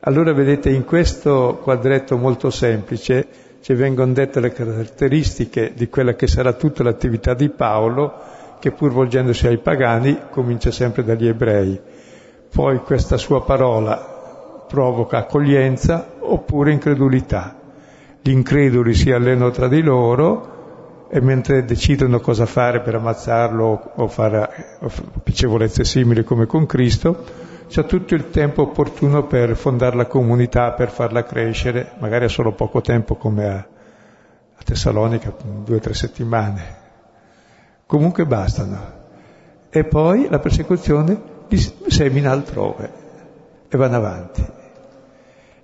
[0.00, 3.26] Allora vedete in questo quadretto molto semplice
[3.60, 8.14] ci vengono dette le caratteristiche di quella che sarà tutta l'attività di Paolo,
[8.60, 11.80] che pur volgendosi ai pagani comincia sempre dagli ebrei.
[12.48, 17.56] Poi questa sua parola provoca accoglienza oppure incredulità.
[18.20, 20.55] Gli increduli si allenano tra di loro
[21.08, 24.78] e mentre decidono cosa fare per ammazzarlo o fare
[25.22, 27.24] piacevolezze simili come con Cristo,
[27.68, 32.52] c'è tutto il tempo opportuno per fondare la comunità, per farla crescere, magari ha solo
[32.52, 35.34] poco tempo come a, a Tessalonica,
[35.64, 36.84] due o tre settimane.
[37.86, 39.04] Comunque bastano.
[39.68, 42.92] E poi la persecuzione li semina altrove
[43.68, 44.44] e vanno avanti.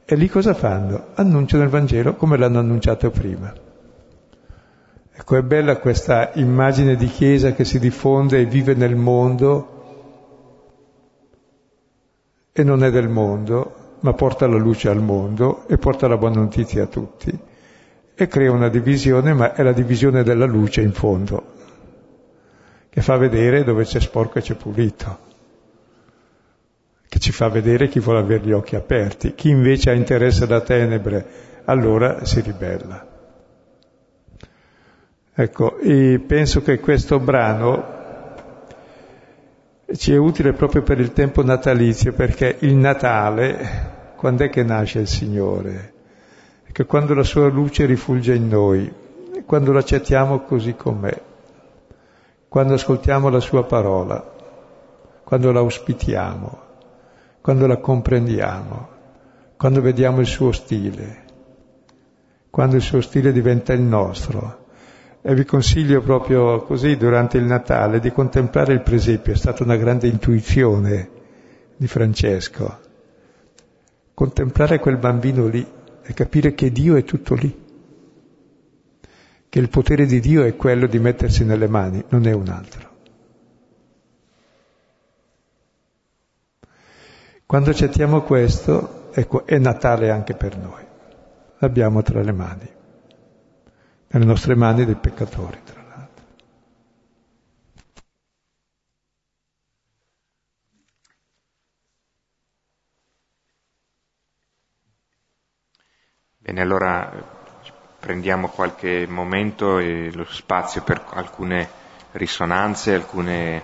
[0.04, 1.06] E lì cosa fanno?
[1.14, 3.70] Annunciano il Vangelo come l'hanno annunciato prima.
[5.14, 9.72] Ecco, è bella questa immagine di Chiesa che si diffonde e vive nel mondo
[12.50, 16.40] e non è del mondo, ma porta la luce al mondo e porta la buona
[16.40, 17.38] notizia a tutti.
[18.14, 21.44] E crea una divisione, ma è la divisione della luce in fondo,
[22.88, 25.18] che fa vedere dove c'è sporco e c'è pulito,
[27.06, 30.60] che ci fa vedere chi vuole avere gli occhi aperti, chi invece ha interesse da
[30.60, 31.26] tenebre,
[31.64, 33.11] allora si ribella.
[35.34, 35.76] Ecco,
[36.26, 38.00] penso che questo brano
[39.94, 45.00] ci è utile proprio per il tempo natalizio, perché il Natale, quando è che nasce
[45.00, 45.92] il Signore?
[46.72, 48.90] che quando la sua luce rifulge in noi,
[49.44, 51.20] quando l'accettiamo così com'è,
[52.48, 54.32] quando ascoltiamo la sua parola,
[55.22, 56.60] quando la ospitiamo,
[57.42, 58.88] quando la comprendiamo,
[59.58, 61.24] quando vediamo il suo stile,
[62.48, 64.60] quando il suo stile diventa il nostro.
[65.24, 69.76] E vi consiglio proprio così durante il Natale di contemplare il presepio, è stata una
[69.76, 71.08] grande intuizione
[71.76, 72.80] di Francesco.
[74.14, 75.64] Contemplare quel bambino lì
[76.02, 77.56] e capire che Dio è tutto lì,
[79.48, 82.90] che il potere di Dio è quello di mettersi nelle mani, non è un altro.
[87.46, 90.82] Quando accettiamo questo, ecco, è Natale anche per noi.
[91.58, 92.68] L'abbiamo tra le mani,
[94.12, 96.24] nelle nostre mani dei peccatori, tra l'altro.
[106.36, 107.40] Bene, allora
[107.98, 111.68] prendiamo qualche momento e lo spazio per alcune
[112.12, 113.62] risonanze, alcune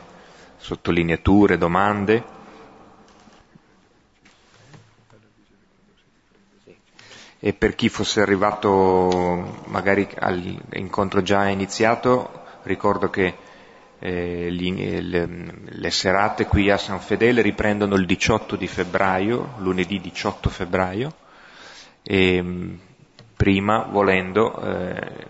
[0.56, 2.37] sottolineature, domande.
[7.40, 13.34] E per chi fosse arrivato magari all'incontro già iniziato, ricordo che
[14.00, 15.28] eh, gli, le,
[15.64, 21.12] le, serate qui a San Fedele riprendono il 18 di febbraio, lunedì 18 febbraio,
[22.02, 22.74] e mm,
[23.36, 25.26] prima, volendo, eh,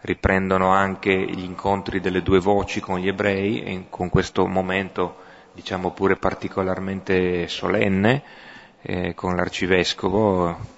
[0.00, 5.22] riprendono anche gli incontri delle due voci con gli ebrei, e con questo momento
[5.52, 8.22] diciamo pure particolarmente solenne,
[8.82, 10.73] eh, con l'arcivescovo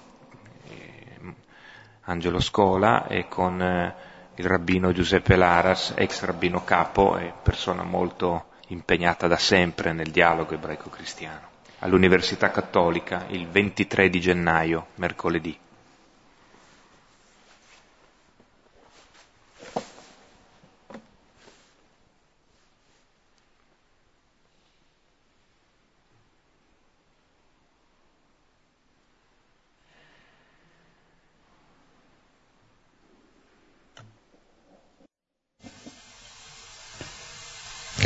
[2.09, 3.95] Angelo Scola e con eh,
[4.35, 10.53] il rabbino Giuseppe Laras, ex rabbino capo e persona molto impegnata da sempre nel dialogo
[10.53, 11.47] ebraico-cristiano,
[11.79, 15.57] all'Università Cattolica il 23 di gennaio, mercoledì.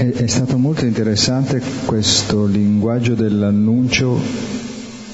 [0.01, 4.19] È, è stato molto interessante questo linguaggio dell'annuncio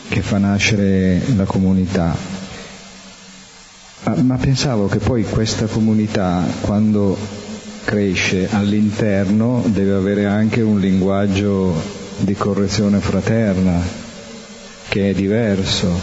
[0.07, 2.15] che fa nascere la comunità.
[4.05, 7.17] Ma, ma pensavo che poi questa comunità, quando
[7.83, 11.73] cresce all'interno, deve avere anche un linguaggio
[12.19, 13.81] di correzione fraterna,
[14.87, 15.99] che è diverso.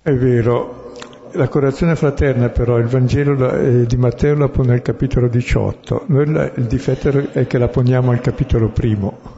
[0.00, 0.87] È vero,
[1.32, 6.30] la correzione fraterna però il Vangelo eh, di Matteo la pone al capitolo 18, noi
[6.30, 9.36] la, il difetto è che la poniamo al capitolo primo.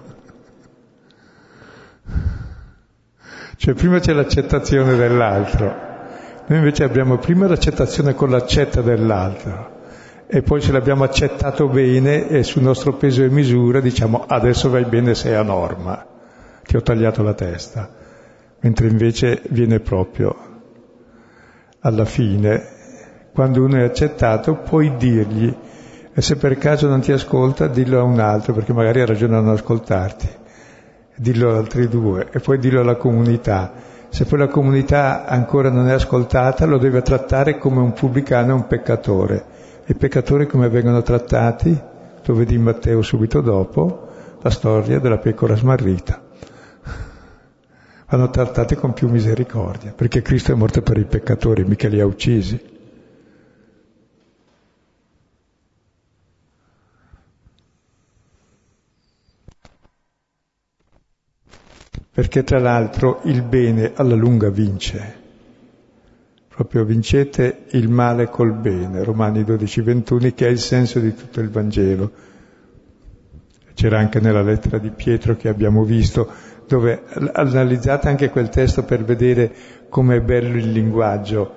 [3.56, 5.66] Cioè prima c'è l'accettazione dell'altro,
[6.46, 9.78] noi invece abbiamo prima l'accettazione con l'accetta dell'altro.
[10.26, 14.84] E poi se l'abbiamo accettato bene e sul nostro peso e misura diciamo adesso vai
[14.84, 16.06] bene sei a norma,
[16.64, 17.90] ti ho tagliato la testa,
[18.60, 20.49] mentre invece viene proprio
[21.80, 22.62] alla fine,
[23.32, 25.54] quando uno è accettato, puoi dirgli,
[26.12, 29.36] e se per caso non ti ascolta, dillo a un altro, perché magari ha ragione
[29.36, 30.28] a non ascoltarti,
[31.16, 33.72] dillo ad altri due, e poi dillo alla comunità.
[34.10, 38.54] Se poi la comunità ancora non è ascoltata, lo deve trattare come un pubblicano e
[38.54, 39.44] un peccatore.
[39.86, 41.80] I peccatori come vengono trattati?
[42.24, 44.08] Lo vedi in Matteo subito dopo,
[44.42, 46.28] la storia della pecora smarrita
[48.10, 52.06] vanno trattati con più misericordia, perché Cristo è morto per i peccatori, mica li ha
[52.06, 52.60] uccisi.
[62.12, 65.18] Perché tra l'altro il bene alla lunga vince.
[66.48, 71.40] Proprio vincete il male col bene, Romani 12, 21, che è il senso di tutto
[71.40, 72.10] il Vangelo.
[73.72, 76.30] C'era anche nella lettera di Pietro che abbiamo visto,
[76.70, 77.02] dove
[77.32, 79.50] analizzate anche quel testo per vedere
[79.88, 81.54] com'è bello il linguaggio.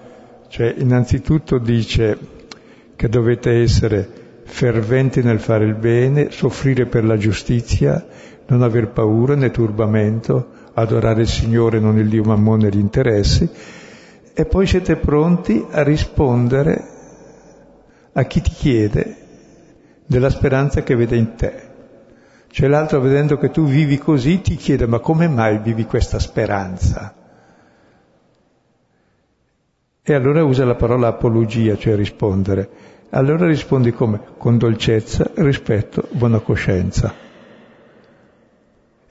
[0.47, 2.17] Cioè, innanzitutto dice
[2.95, 4.09] che dovete essere
[4.45, 8.03] ferventi nel fare il bene, soffrire per la giustizia,
[8.47, 13.47] non aver paura né turbamento, adorare il Signore, non il Dio Mammone e gli interessi,
[14.33, 16.87] e poi siete pronti a rispondere
[18.13, 19.15] a chi ti chiede
[20.07, 21.72] della speranza che vede in te.
[22.53, 27.11] Cioè l'altro vedendo che tu vivi così ti chiede ma come mai vivi questa speranza?
[30.03, 32.69] E allora usa la parola apologia, cioè rispondere.
[33.09, 34.21] Allora rispondi come?
[34.37, 37.11] Con dolcezza, rispetto, buona coscienza.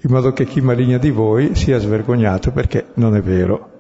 [0.05, 3.70] in modo che chi maligna di voi sia svergognato perché non è vero.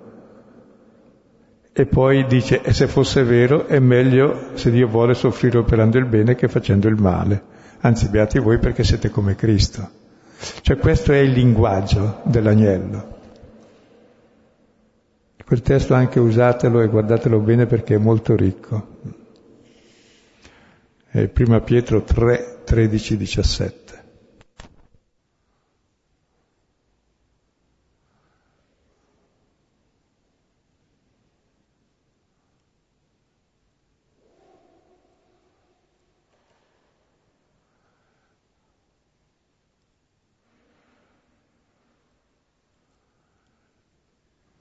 [1.72, 6.06] E poi dice, e se fosse vero è meglio se Dio vuole soffrire operando il
[6.06, 7.60] bene che facendo il male.
[7.84, 10.00] Anzi, beati voi perché siete come Cristo.
[10.60, 13.18] Cioè questo è il linguaggio dell'agnello.
[15.44, 18.98] Quel testo anche usatelo e guardatelo bene perché è molto ricco.
[21.08, 23.81] È prima Pietro 3, 13, 17.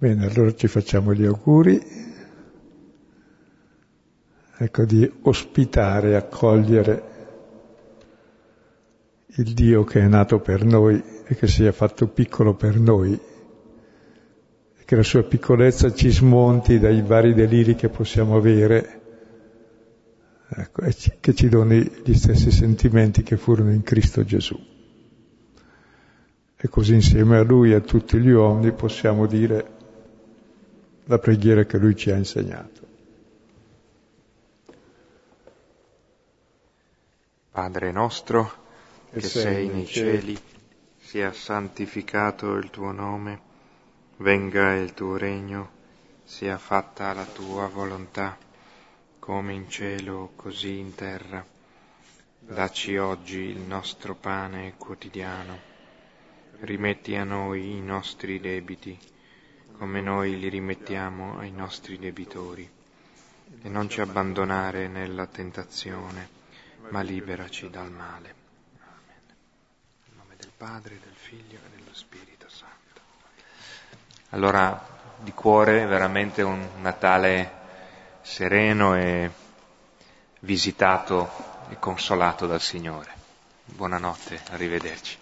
[0.02, 1.80] Bene, allora ci facciamo gli auguri,
[4.58, 7.04] ecco, di ospitare, accogliere
[9.28, 13.14] il Dio che è nato per noi e che si è fatto piccolo per noi,
[13.14, 19.02] e che la sua piccolezza ci smonti dai vari deliri che possiamo avere,
[20.50, 24.60] ecco, e che ci doni gli stessi sentimenti che furono in Cristo Gesù.
[26.58, 29.78] E così insieme a Lui e a tutti gli uomini possiamo dire
[31.12, 32.88] la preghiera che lui ci ha insegnato.
[37.52, 38.54] Padre nostro,
[39.12, 40.40] che, sei nei cieli,
[40.98, 43.42] sia santificato il tuo nome,
[44.20, 45.72] venga il tuo regno,
[46.24, 48.38] sia fatta la tua volontà,
[49.20, 51.46] come in cielo così in terra.
[52.40, 55.60] Dacci oggi il nostro pane quotidiano.
[56.62, 58.98] Rimetti a noi i nostri debiti
[59.82, 62.70] come noi li rimettiamo ai nostri debitori.
[63.64, 66.30] E non ci abbandonare nella tentazione,
[66.90, 68.36] ma liberaci dal male.
[68.78, 69.36] Amen.
[70.06, 73.02] In nome del Padre, del Figlio e dello Spirito Santo.
[74.30, 77.52] Allora, di cuore, veramente un Natale
[78.22, 79.32] sereno e
[80.42, 81.28] visitato
[81.70, 83.12] e consolato dal Signore.
[83.66, 85.21] Buonanotte, arrivederci.